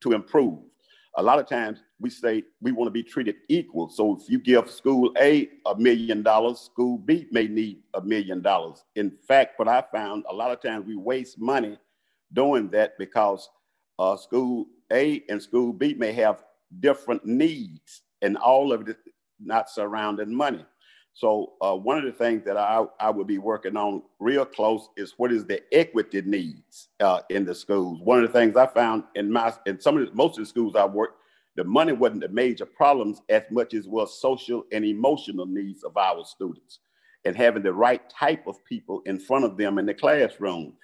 to 0.01 0.12
improve. 0.12 0.59
A 1.16 1.22
lot 1.22 1.38
of 1.38 1.48
times 1.48 1.83
we 2.00 2.11
say 2.11 2.44
we 2.61 2.72
want 2.72 2.87
to 2.87 2.92
be 2.92 3.02
treated 3.02 3.37
equal. 3.48 3.88
So 3.88 4.16
if 4.16 4.30
you 4.30 4.38
give 4.38 4.70
school 4.70 5.12
A 5.20 5.48
a 5.66 5.76
million 5.76 6.22
dollars, 6.22 6.61
school 6.61 6.98
B 6.98 7.26
may 7.30 7.48
need 7.48 7.78
a 7.94 8.00
million 8.00 8.40
dollars. 8.40 8.84
In 8.94 9.12
fact, 9.26 9.58
what 9.58 9.68
I 9.68 9.82
found 9.92 10.24
a 10.28 10.34
lot 10.34 10.52
of 10.52 10.62
times 10.62 10.87
we 10.87 10.96
waste 10.96 11.38
money 11.38 11.78
doing 12.32 12.68
that 12.70 12.96
because 12.98 13.48
uh, 13.98 14.16
school 14.16 14.66
A 14.92 15.24
and 15.28 15.42
school 15.42 15.72
B 15.72 15.94
may 15.94 16.12
have 16.12 16.44
different 16.80 17.24
needs 17.24 18.02
and 18.22 18.37
all 18.37 18.72
of 18.72 18.88
it 18.88 18.98
not 19.40 19.70
surrounding 19.70 20.34
money. 20.34 20.64
So 21.14 21.54
uh, 21.61 21.74
one 21.74 21.98
of 21.98 22.04
the 22.04 22.12
things 22.12 22.44
that 22.44 22.56
I, 22.56 22.84
I 23.00 23.11
would 23.11 23.26
be 23.26 23.38
working 23.38 23.76
on 23.76 24.02
real 24.20 24.44
close 24.44 24.88
is 24.96 25.14
what 25.16 25.32
is 25.32 25.44
the 25.44 25.62
equity 25.74 26.22
needs 26.22 26.90
uh, 27.00 27.22
in 27.28 27.44
the 27.44 27.54
schools. 27.54 28.00
One 28.02 28.22
of 28.22 28.32
the 28.32 28.38
things 28.38 28.56
I 28.56 28.66
found 28.66 29.02
in 29.16 29.32
my 29.32 29.52
in 29.66 29.80
some 29.80 29.96
of 29.96 30.06
the, 30.06 30.14
most 30.14 30.38
of 30.38 30.44
the 30.44 30.48
schools 30.48 30.76
I 30.76 30.84
worked, 30.84 31.20
the 31.58 31.64
money 31.64 31.92
wasn't 31.92 32.20
the 32.20 32.28
major 32.28 32.64
problems 32.64 33.20
as 33.28 33.42
much 33.50 33.74
as 33.74 33.88
was 33.88 34.20
social 34.20 34.64
and 34.70 34.84
emotional 34.84 35.44
needs 35.44 35.82
of 35.82 35.96
our 35.96 36.24
students 36.24 36.78
and 37.24 37.34
having 37.36 37.64
the 37.64 37.72
right 37.72 38.08
type 38.08 38.46
of 38.46 38.64
people 38.64 39.02
in 39.06 39.18
front 39.18 39.44
of 39.44 39.56
them 39.56 39.76
in 39.76 39.84
the 39.84 39.92
classroom. 39.92 40.74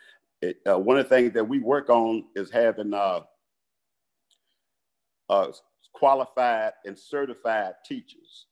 It, 0.43 0.57
uh, 0.69 0.77
one 0.77 0.99
of 0.99 1.09
the 1.09 1.15
things 1.15 1.33
that 1.35 1.49
we 1.49 1.61
work 1.61 1.91
on 1.91 2.25
is 2.35 2.51
having 2.51 2.93
uh, 2.93 3.21
uh, 5.31 5.53
qualified 5.93 6.73
and 6.85 6.99
certified 6.99 7.75
teachers 7.87 8.47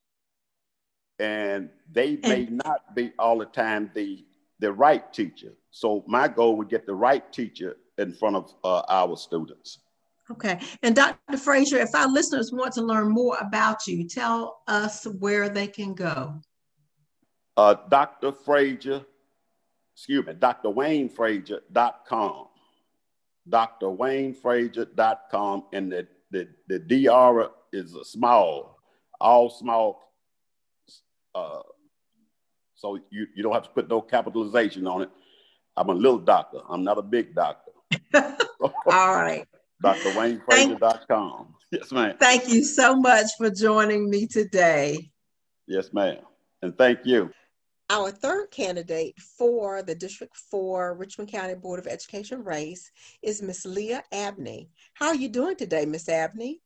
and 1.19 1.71
they 1.91 2.19
may 2.23 2.47
not 2.47 2.95
be 2.95 3.11
all 3.19 3.39
the 3.39 3.47
time 3.47 3.91
the 3.95 4.25
the 4.61 4.73
right 4.73 5.13
teacher. 5.13 5.55
So 5.73 6.05
my 6.07 6.29
goal 6.29 6.57
would 6.59 6.69
get 6.69 6.87
the 6.87 6.95
right 6.95 7.33
teacher 7.33 7.79
in 7.99 8.13
front 8.13 8.37
of 8.37 8.55
uh, 8.63 8.83
our 8.89 9.17
students. 9.17 9.79
Okay, 10.31 10.61
and 10.83 10.95
Dr. 10.95 11.37
Frazier, 11.37 11.79
if 11.79 11.95
our 11.95 12.09
listeners 12.09 12.53
want 12.53 12.73
to 12.75 12.83
learn 12.83 13.09
more 13.09 13.37
about 13.41 13.87
you, 13.87 14.09
tell 14.09 14.63
us 14.69 15.05
where 15.19 15.49
they 15.49 15.67
can 15.67 15.95
go. 15.95 16.41
Uh, 17.57 17.75
Dr. 17.91 18.33
Frazier 18.33 19.05
excuse 19.95 20.27
me, 20.27 20.33
drwaynefrazier.com. 20.35 22.47
drwaynefrazier.com. 23.49 25.65
And 25.73 25.93
the, 25.93 26.07
the, 26.31 26.49
the 26.69 26.81
DR 26.81 27.51
is 27.73 27.95
a 27.95 28.05
small, 28.05 28.79
all 29.21 29.49
small. 29.51 30.01
Uh, 31.35 31.63
so 32.75 32.99
you, 33.11 33.27
you 33.35 33.43
don't 33.43 33.53
have 33.53 33.65
to 33.65 33.71
put 33.71 33.89
no 33.89 34.01
capitalization 34.01 34.87
on 34.87 35.03
it. 35.03 35.11
I'm 35.77 35.89
a 35.89 35.95
little 35.95 36.19
doctor. 36.19 36.61
I'm 36.69 36.85
not 36.85 36.99
a 36.99 37.03
big 37.03 37.35
doctor. 37.35 37.73
All 38.15 39.15
right. 39.15 39.47
drwaynefrazier.com. 39.83 41.55
Yes, 41.71 41.91
ma'am. 41.91 42.17
Thank 42.19 42.49
you 42.49 42.65
so 42.65 42.97
much 42.97 43.27
for 43.39 43.51
joining 43.51 44.09
me 44.11 44.27
today. 44.27 45.11
Yes, 45.67 45.93
ma'am. 45.93 46.19
And 46.63 46.77
thank 46.77 47.01
you. 47.05 47.31
Our 47.91 48.11
third 48.11 48.51
candidate 48.51 49.19
for 49.21 49.83
the 49.83 49.95
District 49.95 50.35
4 50.51 50.95
Richmond 50.95 51.31
County 51.31 51.55
Board 51.55 51.79
of 51.79 51.87
Education 51.87 52.43
race 52.43 52.91
is 53.23 53.43
Miss 53.43 53.67
Lia 53.67 54.03
Abney. 54.13 54.71
How 54.95 55.09
are 55.09 55.15
you 55.15 55.29
doing 55.29 55.57
today, 55.57 55.85
Miss 55.85 56.09
Abney? 56.09 56.61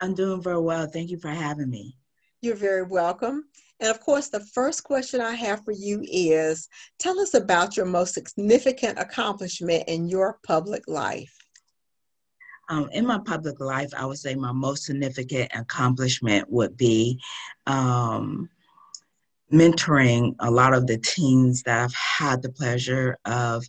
I'm 0.00 0.14
doing 0.14 0.42
very 0.42 0.60
well. 0.60 0.86
Thank 0.86 1.10
you 1.10 1.18
for 1.18 1.28
having 1.28 1.68
me. 1.68 1.96
You're 2.40 2.56
very 2.56 2.84
welcome. 2.84 3.44
And 3.80 3.90
of 3.90 4.00
course, 4.00 4.28
the 4.28 4.40
first 4.40 4.84
question 4.84 5.20
I 5.20 5.34
have 5.34 5.64
for 5.64 5.72
you 5.72 6.02
is 6.04 6.68
tell 6.98 7.20
us 7.20 7.34
about 7.34 7.76
your 7.76 7.86
most 7.86 8.14
significant 8.14 8.98
accomplishment 8.98 9.84
in 9.88 10.08
your 10.08 10.38
public 10.46 10.84
life. 10.86 11.36
Um, 12.70 12.88
in 12.92 13.04
my 13.04 13.18
public 13.18 13.58
life, 13.58 13.90
I 13.96 14.06
would 14.06 14.18
say 14.18 14.36
my 14.36 14.52
most 14.52 14.84
significant 14.84 15.50
accomplishment 15.52 16.48
would 16.50 16.76
be 16.76 17.20
um, 17.66 18.48
mentoring 19.52 20.36
a 20.38 20.48
lot 20.48 20.72
of 20.72 20.86
the 20.86 20.96
teens 20.98 21.64
that 21.64 21.82
I've 21.82 21.94
had 21.94 22.42
the 22.42 22.52
pleasure 22.52 23.18
of 23.24 23.66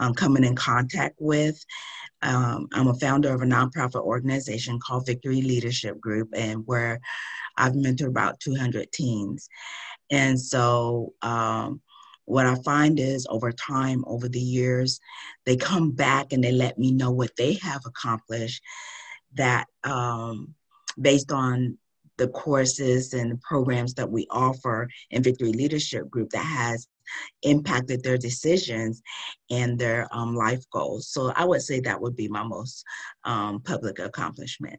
um, 0.00 0.14
coming 0.14 0.42
in 0.42 0.56
contact 0.56 1.14
with. 1.20 1.64
Um, 2.22 2.66
I'm 2.72 2.88
a 2.88 2.94
founder 2.94 3.32
of 3.32 3.40
a 3.40 3.46
nonprofit 3.46 4.02
organization 4.02 4.80
called 4.80 5.06
Victory 5.06 5.42
Leadership 5.42 6.00
Group, 6.00 6.30
and 6.34 6.66
where 6.66 7.00
I've 7.56 7.74
mentored 7.74 8.08
about 8.08 8.40
200 8.40 8.90
teens. 8.90 9.48
And 10.10 10.38
so, 10.38 11.14
um, 11.22 11.80
what 12.30 12.46
I 12.46 12.54
find 12.62 13.00
is 13.00 13.26
over 13.28 13.50
time, 13.50 14.04
over 14.06 14.28
the 14.28 14.40
years, 14.40 15.00
they 15.46 15.56
come 15.56 15.90
back 15.90 16.32
and 16.32 16.42
they 16.42 16.52
let 16.52 16.78
me 16.78 16.92
know 16.92 17.10
what 17.10 17.34
they 17.36 17.54
have 17.54 17.82
accomplished 17.84 18.62
that 19.34 19.66
um, 19.84 20.54
based 21.00 21.32
on 21.32 21.76
the 22.18 22.28
courses 22.28 23.14
and 23.14 23.40
programs 23.42 23.94
that 23.94 24.10
we 24.10 24.26
offer 24.30 24.88
in 25.10 25.22
Victory 25.22 25.52
Leadership 25.52 26.08
Group 26.08 26.30
that 26.30 26.44
has 26.44 26.86
impacted 27.42 28.04
their 28.04 28.18
decisions 28.18 29.02
and 29.50 29.76
their 29.76 30.06
um, 30.12 30.36
life 30.36 30.62
goals. 30.72 31.08
So 31.08 31.32
I 31.34 31.44
would 31.44 31.62
say 31.62 31.80
that 31.80 32.00
would 32.00 32.14
be 32.14 32.28
my 32.28 32.44
most 32.44 32.84
um, 33.24 33.60
public 33.60 33.98
accomplishment. 33.98 34.78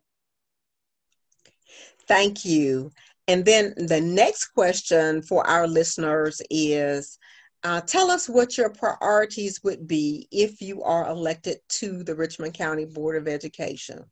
Thank 2.08 2.46
you. 2.46 2.92
And 3.28 3.44
then 3.44 3.74
the 3.78 4.02
next 4.02 4.48
question 4.48 5.22
for 5.22 5.46
our 5.48 5.68
listeners 5.68 6.42
is 6.50 7.18
uh, 7.63 7.82
tell 7.82 8.10
us 8.10 8.28
what 8.28 8.58
your 8.58 8.69
priorities 8.69 9.63
would 9.63 9.88
be 9.88 10.28
if 10.32 10.62
you 10.62 10.82
are 10.84 11.08
elected 11.08 11.60
to 11.69 12.04
the 12.04 12.15
Richmond 12.15 12.54
County 12.54 12.86
Board 12.86 13.15
of 13.15 13.28
Education. 13.28 14.04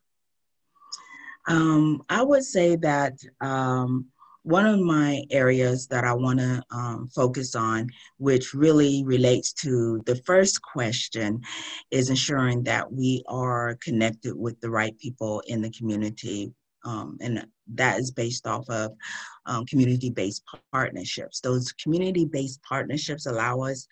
Um, 1.47 2.03
I 2.09 2.21
would 2.21 2.43
say 2.43 2.75
that 2.77 3.13
um, 3.41 4.05
one 4.43 4.65
of 4.65 4.79
my 4.79 5.23
areas 5.31 5.87
that 5.87 6.03
I 6.03 6.13
want 6.13 6.39
to 6.39 6.63
um, 6.71 7.07
focus 7.07 7.55
on, 7.55 7.89
which 8.17 8.53
really 8.53 9.03
relates 9.03 9.51
to 9.53 10.01
the 10.05 10.15
first 10.17 10.61
question, 10.61 11.41
is 11.91 12.09
ensuring 12.09 12.63
that 12.63 12.91
we 12.91 13.23
are 13.27 13.77
connected 13.81 14.35
with 14.35 14.59
the 14.61 14.69
right 14.69 14.97
people 14.99 15.41
in 15.47 15.61
the 15.61 15.71
community 15.71 16.53
um, 16.85 17.17
and 17.21 17.45
that 17.75 17.99
is 17.99 18.11
based 18.11 18.47
off 18.47 18.69
of 18.69 18.91
um, 19.45 19.65
community-based 19.65 20.43
partnerships. 20.71 21.39
Those 21.39 21.71
community-based 21.73 22.61
partnerships 22.63 23.25
allow 23.25 23.61
us 23.61 23.87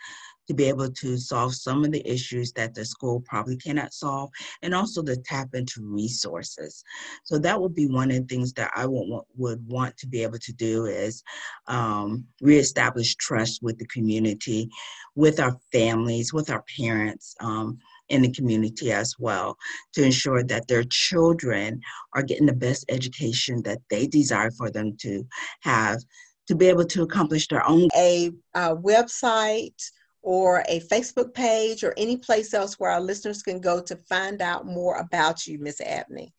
to 0.47 0.53
be 0.53 0.63
able 0.63 0.89
to 0.89 1.17
solve 1.17 1.53
some 1.53 1.83
of 1.83 1.91
the 1.91 2.07
issues 2.09 2.53
that 2.53 2.73
the 2.73 2.85
school 2.85 3.21
probably 3.25 3.57
cannot 3.57 3.93
solve, 3.93 4.29
and 4.61 4.73
also 4.73 5.03
to 5.03 5.17
tap 5.17 5.49
into 5.53 5.81
resources. 5.83 6.83
So 7.25 7.37
that 7.39 7.59
would 7.59 7.75
be 7.75 7.87
one 7.87 8.11
of 8.11 8.17
the 8.17 8.33
things 8.33 8.53
that 8.53 8.71
I 8.73 8.85
would, 8.85 9.23
would 9.35 9.67
want 9.67 9.97
to 9.97 10.07
be 10.07 10.23
able 10.23 10.39
to 10.39 10.53
do 10.53 10.85
is 10.85 11.21
um, 11.67 12.23
reestablish 12.41 13.15
trust 13.15 13.61
with 13.61 13.77
the 13.77 13.87
community, 13.87 14.69
with 15.15 15.41
our 15.41 15.57
families, 15.73 16.31
with 16.31 16.49
our 16.49 16.63
parents, 16.77 17.35
um, 17.41 17.79
in 18.09 18.21
the 18.21 18.31
community 18.31 18.91
as 18.91 19.13
well 19.19 19.57
to 19.93 20.03
ensure 20.03 20.43
that 20.43 20.67
their 20.67 20.83
children 20.89 21.79
are 22.13 22.23
getting 22.23 22.45
the 22.45 22.53
best 22.53 22.85
education 22.89 23.61
that 23.63 23.79
they 23.89 24.07
desire 24.07 24.51
for 24.51 24.69
them 24.69 24.95
to 24.97 25.25
have 25.61 25.99
to 26.47 26.55
be 26.55 26.67
able 26.67 26.85
to 26.85 27.03
accomplish 27.03 27.47
their 27.47 27.67
own. 27.67 27.89
A 27.95 28.31
uh, 28.55 28.75
website 28.75 29.81
or 30.21 30.63
a 30.67 30.79
Facebook 30.81 31.33
page 31.33 31.83
or 31.83 31.93
any 31.97 32.17
place 32.17 32.53
else 32.53 32.79
where 32.79 32.91
our 32.91 33.01
listeners 33.01 33.41
can 33.41 33.59
go 33.59 33.81
to 33.81 33.95
find 33.95 34.41
out 34.41 34.65
more 34.65 34.97
about 34.97 35.45
you, 35.45 35.59
Ms. 35.59 35.81
Abney? 35.85 36.33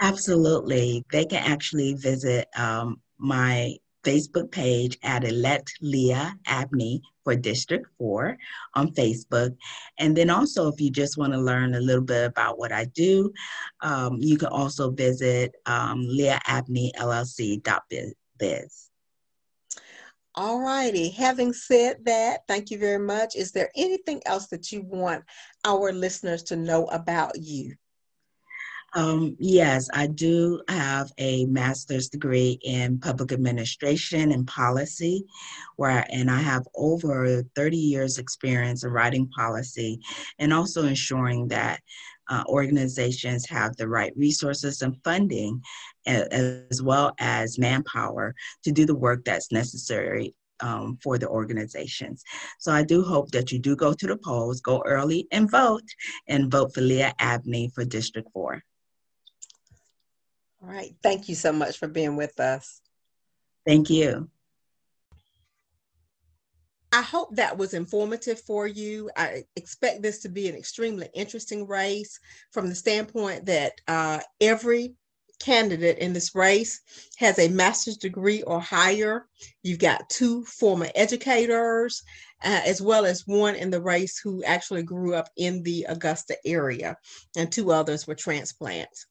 Absolutely. 0.00 1.04
They 1.12 1.24
can 1.24 1.42
actually 1.42 1.94
visit 1.94 2.48
um, 2.56 3.00
my 3.18 3.76
Facebook 4.04 4.50
page 4.50 4.98
at 5.02 5.24
Elect 5.24 5.72
Lia 5.80 6.36
Abney 6.46 7.00
for 7.24 7.34
District 7.34 7.86
4 7.98 8.36
on 8.74 8.92
Facebook. 8.92 9.56
And 9.98 10.16
then 10.16 10.30
also, 10.30 10.68
if 10.68 10.80
you 10.80 10.90
just 10.90 11.16
want 11.16 11.32
to 11.32 11.40
learn 11.40 11.74
a 11.74 11.80
little 11.80 12.04
bit 12.04 12.26
about 12.26 12.58
what 12.58 12.70
I 12.70 12.84
do, 12.84 13.32
um, 13.80 14.18
you 14.20 14.36
can 14.36 14.48
also 14.48 14.90
visit 14.90 15.54
um, 15.66 16.06
leahabneyllc.biz. 16.06 18.90
All 20.36 20.60
righty. 20.60 21.10
Having 21.10 21.52
said 21.52 22.04
that, 22.04 22.40
thank 22.48 22.70
you 22.70 22.78
very 22.78 22.98
much. 22.98 23.36
Is 23.36 23.52
there 23.52 23.70
anything 23.76 24.20
else 24.26 24.48
that 24.48 24.72
you 24.72 24.82
want 24.82 25.22
our 25.64 25.92
listeners 25.92 26.42
to 26.44 26.56
know 26.56 26.86
about 26.86 27.40
you? 27.40 27.74
Um, 28.96 29.36
yes, 29.40 29.88
I 29.92 30.06
do 30.06 30.62
have 30.68 31.10
a 31.18 31.46
master's 31.46 32.08
degree 32.08 32.60
in 32.62 33.00
public 33.00 33.32
administration 33.32 34.30
and 34.30 34.46
policy, 34.46 35.24
where 35.74 36.06
and 36.10 36.30
I 36.30 36.38
have 36.38 36.62
over 36.76 37.42
30 37.56 37.76
years 37.76 38.18
experience 38.18 38.84
in 38.84 38.90
writing 38.90 39.28
policy 39.36 39.98
and 40.38 40.52
also 40.52 40.86
ensuring 40.86 41.48
that 41.48 41.80
uh, 42.30 42.44
organizations 42.46 43.48
have 43.48 43.76
the 43.76 43.88
right 43.88 44.12
resources 44.16 44.80
and 44.80 44.96
funding 45.02 45.60
as 46.06 46.80
well 46.80 47.14
as 47.18 47.58
manpower 47.58 48.32
to 48.62 48.70
do 48.70 48.86
the 48.86 48.94
work 48.94 49.24
that's 49.24 49.50
necessary 49.50 50.34
um, 50.60 50.98
for 51.02 51.18
the 51.18 51.28
organizations. 51.28 52.22
So 52.60 52.70
I 52.70 52.84
do 52.84 53.02
hope 53.02 53.32
that 53.32 53.50
you 53.50 53.58
do 53.58 53.74
go 53.74 53.92
to 53.92 54.06
the 54.06 54.16
polls, 54.16 54.60
go 54.60 54.82
early 54.86 55.26
and 55.32 55.50
vote, 55.50 55.82
and 56.28 56.50
vote 56.50 56.72
for 56.72 56.80
Lia 56.80 57.12
Abney 57.18 57.72
for 57.74 57.84
District 57.84 58.28
4. 58.32 58.62
All 60.64 60.72
right. 60.72 60.94
Thank 61.02 61.28
you 61.28 61.34
so 61.34 61.52
much 61.52 61.78
for 61.78 61.88
being 61.88 62.16
with 62.16 62.40
us. 62.40 62.80
Thank 63.66 63.90
you. 63.90 64.30
I 66.90 67.02
hope 67.02 67.36
that 67.36 67.58
was 67.58 67.74
informative 67.74 68.40
for 68.40 68.66
you. 68.66 69.10
I 69.16 69.44
expect 69.56 70.00
this 70.00 70.20
to 70.22 70.28
be 70.28 70.48
an 70.48 70.54
extremely 70.54 71.08
interesting 71.12 71.66
race 71.66 72.18
from 72.52 72.68
the 72.68 72.74
standpoint 72.74 73.46
that 73.46 73.72
uh, 73.88 74.20
every 74.40 74.94
candidate 75.38 75.98
in 75.98 76.14
this 76.14 76.34
race 76.34 76.80
has 77.18 77.38
a 77.38 77.48
master's 77.48 77.98
degree 77.98 78.42
or 78.42 78.60
higher. 78.60 79.26
You've 79.62 79.80
got 79.80 80.08
two 80.08 80.44
former 80.44 80.88
educators, 80.94 82.02
uh, 82.42 82.62
as 82.64 82.80
well 82.80 83.04
as 83.04 83.26
one 83.26 83.56
in 83.56 83.70
the 83.70 83.82
race 83.82 84.18
who 84.18 84.42
actually 84.44 84.84
grew 84.84 85.14
up 85.14 85.28
in 85.36 85.62
the 85.62 85.84
Augusta 85.88 86.36
area, 86.46 86.96
and 87.36 87.52
two 87.52 87.72
others 87.72 88.06
were 88.06 88.14
transplants. 88.14 89.06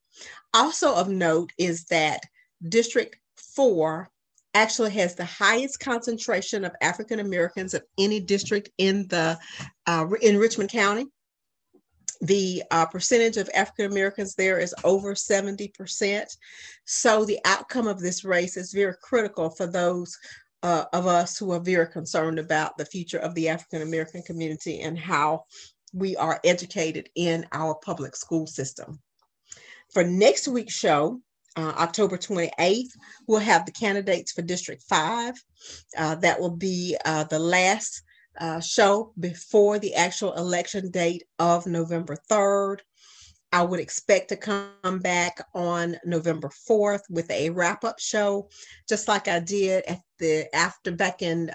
Also 0.52 0.94
of 0.94 1.08
note 1.08 1.52
is 1.58 1.84
that 1.86 2.20
District 2.68 3.16
4 3.36 4.08
actually 4.54 4.92
has 4.92 5.14
the 5.14 5.24
highest 5.24 5.80
concentration 5.80 6.64
of 6.64 6.74
African 6.80 7.20
Americans 7.20 7.74
of 7.74 7.82
any 7.98 8.20
district 8.20 8.70
in 8.78 9.06
the 9.08 9.38
uh, 9.86 10.06
in 10.22 10.38
Richmond 10.38 10.70
County. 10.70 11.06
The 12.20 12.62
uh, 12.70 12.86
percentage 12.86 13.36
of 13.36 13.50
African 13.54 13.90
Americans 13.90 14.34
there 14.34 14.58
is 14.58 14.74
over 14.84 15.14
70%. 15.14 16.24
So 16.86 17.24
the 17.24 17.40
outcome 17.44 17.88
of 17.88 18.00
this 18.00 18.24
race 18.24 18.56
is 18.56 18.72
very 18.72 18.94
critical 19.02 19.50
for 19.50 19.66
those 19.66 20.16
uh, 20.62 20.84
of 20.94 21.06
us 21.06 21.36
who 21.36 21.50
are 21.50 21.60
very 21.60 21.88
concerned 21.88 22.38
about 22.38 22.78
the 22.78 22.86
future 22.86 23.18
of 23.18 23.34
the 23.34 23.48
African 23.48 23.82
American 23.82 24.22
community 24.22 24.80
and 24.80 24.98
how 24.98 25.44
we 25.92 26.16
are 26.16 26.40
educated 26.44 27.08
in 27.16 27.46
our 27.52 27.74
public 27.74 28.16
school 28.16 28.46
system. 28.46 29.00
For 29.94 30.02
next 30.02 30.48
week's 30.48 30.74
show, 30.74 31.20
uh, 31.56 31.72
October 31.78 32.18
28th, 32.18 32.88
we'll 33.28 33.38
have 33.38 33.64
the 33.64 33.72
candidates 33.72 34.32
for 34.32 34.42
District 34.42 34.82
5. 34.88 35.34
Uh, 35.96 36.14
that 36.16 36.40
will 36.40 36.56
be 36.56 36.96
uh, 37.04 37.24
the 37.24 37.38
last 37.38 38.02
uh, 38.40 38.58
show 38.58 39.12
before 39.20 39.78
the 39.78 39.94
actual 39.94 40.34
election 40.34 40.90
date 40.90 41.22
of 41.38 41.68
November 41.68 42.16
3rd. 42.28 42.78
I 43.52 43.62
would 43.62 43.78
expect 43.78 44.30
to 44.30 44.36
come 44.36 44.98
back 44.98 45.40
on 45.54 45.96
November 46.04 46.50
4th 46.68 47.02
with 47.08 47.30
a 47.30 47.50
wrap 47.50 47.84
up 47.84 48.00
show, 48.00 48.48
just 48.88 49.06
like 49.06 49.28
I 49.28 49.38
did 49.38 49.84
at 49.86 50.00
the 50.18 50.52
after 50.52 50.90
back 50.90 51.22
in 51.22 51.52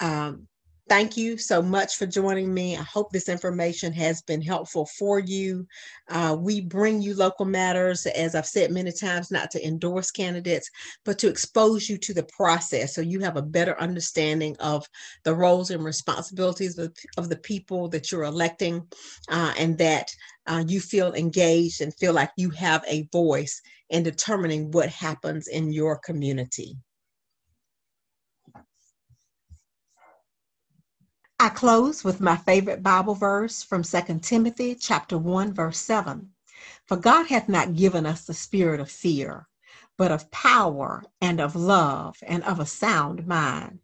Um, 0.00 0.48
Thank 0.86 1.16
you 1.16 1.38
so 1.38 1.62
much 1.62 1.96
for 1.96 2.04
joining 2.04 2.52
me. 2.52 2.76
I 2.76 2.82
hope 2.82 3.10
this 3.10 3.30
information 3.30 3.90
has 3.94 4.20
been 4.20 4.42
helpful 4.42 4.84
for 4.98 5.18
you. 5.18 5.66
Uh, 6.10 6.36
we 6.38 6.60
bring 6.60 7.00
you 7.00 7.14
local 7.14 7.46
matters, 7.46 8.04
as 8.04 8.34
I've 8.34 8.44
said 8.46 8.70
many 8.70 8.92
times, 8.92 9.30
not 9.30 9.50
to 9.52 9.66
endorse 9.66 10.10
candidates, 10.10 10.68
but 11.06 11.18
to 11.20 11.28
expose 11.28 11.88
you 11.88 11.96
to 11.98 12.12
the 12.12 12.24
process 12.36 12.94
so 12.94 13.00
you 13.00 13.20
have 13.20 13.38
a 13.38 13.42
better 13.42 13.80
understanding 13.80 14.56
of 14.60 14.86
the 15.24 15.34
roles 15.34 15.70
and 15.70 15.82
responsibilities 15.82 16.76
of, 16.76 16.94
of 17.16 17.30
the 17.30 17.38
people 17.38 17.88
that 17.88 18.12
you're 18.12 18.24
electing 18.24 18.86
uh, 19.30 19.54
and 19.58 19.78
that 19.78 20.10
uh, 20.46 20.62
you 20.68 20.80
feel 20.80 21.14
engaged 21.14 21.80
and 21.80 21.94
feel 21.94 22.12
like 22.12 22.30
you 22.36 22.50
have 22.50 22.84
a 22.86 23.08
voice 23.10 23.62
in 23.88 24.02
determining 24.02 24.70
what 24.70 24.90
happens 24.90 25.48
in 25.48 25.72
your 25.72 25.96
community. 25.96 26.76
I 31.40 31.48
close 31.48 32.04
with 32.04 32.20
my 32.20 32.36
favorite 32.36 32.80
Bible 32.82 33.16
verse 33.16 33.60
from 33.60 33.82
2 33.82 34.20
Timothy 34.22 34.76
chapter 34.76 35.18
1 35.18 35.52
verse 35.52 35.78
7. 35.78 36.30
For 36.86 36.96
God 36.96 37.26
hath 37.26 37.48
not 37.48 37.74
given 37.74 38.06
us 38.06 38.24
the 38.24 38.32
spirit 38.32 38.78
of 38.78 38.88
fear, 38.88 39.48
but 39.96 40.12
of 40.12 40.30
power 40.30 41.02
and 41.20 41.40
of 41.40 41.56
love 41.56 42.16
and 42.22 42.44
of 42.44 42.60
a 42.60 42.66
sound 42.66 43.26
mind. 43.26 43.80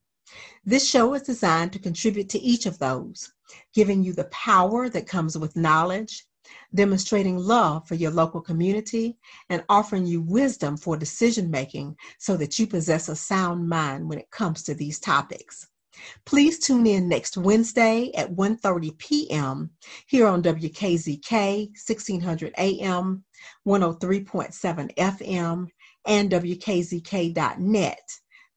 This 0.64 0.88
show 0.88 1.12
is 1.14 1.22
designed 1.22 1.72
to 1.72 1.80
contribute 1.80 2.28
to 2.30 2.38
each 2.38 2.66
of 2.66 2.78
those, 2.78 3.32
giving 3.74 4.04
you 4.04 4.12
the 4.12 4.24
power 4.24 4.88
that 4.88 5.08
comes 5.08 5.36
with 5.36 5.56
knowledge, 5.56 6.28
demonstrating 6.72 7.36
love 7.36 7.86
for 7.88 7.96
your 7.96 8.12
local 8.12 8.40
community, 8.40 9.18
and 9.48 9.64
offering 9.68 10.06
you 10.06 10.22
wisdom 10.22 10.76
for 10.76 10.96
decision 10.96 11.50
making 11.50 11.96
so 12.16 12.36
that 12.36 12.60
you 12.60 12.66
possess 12.68 13.08
a 13.08 13.16
sound 13.16 13.68
mind 13.68 14.08
when 14.08 14.20
it 14.20 14.30
comes 14.30 14.62
to 14.62 14.72
these 14.72 15.00
topics. 15.00 15.66
Please 16.24 16.58
tune 16.58 16.86
in 16.86 17.08
next 17.08 17.36
Wednesday 17.36 18.10
at 18.16 18.32
1:30 18.32 18.96
p.m. 18.98 19.70
here 20.06 20.26
on 20.26 20.42
WKZK 20.42 21.66
1600 21.68 22.54
AM, 22.58 23.24
103.7 23.66 24.94
FM, 24.96 25.68
and 26.06 26.30
WKZK.net 26.30 28.10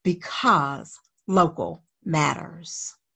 because 0.04 1.00
local 1.28 1.84
matters. 2.04 2.96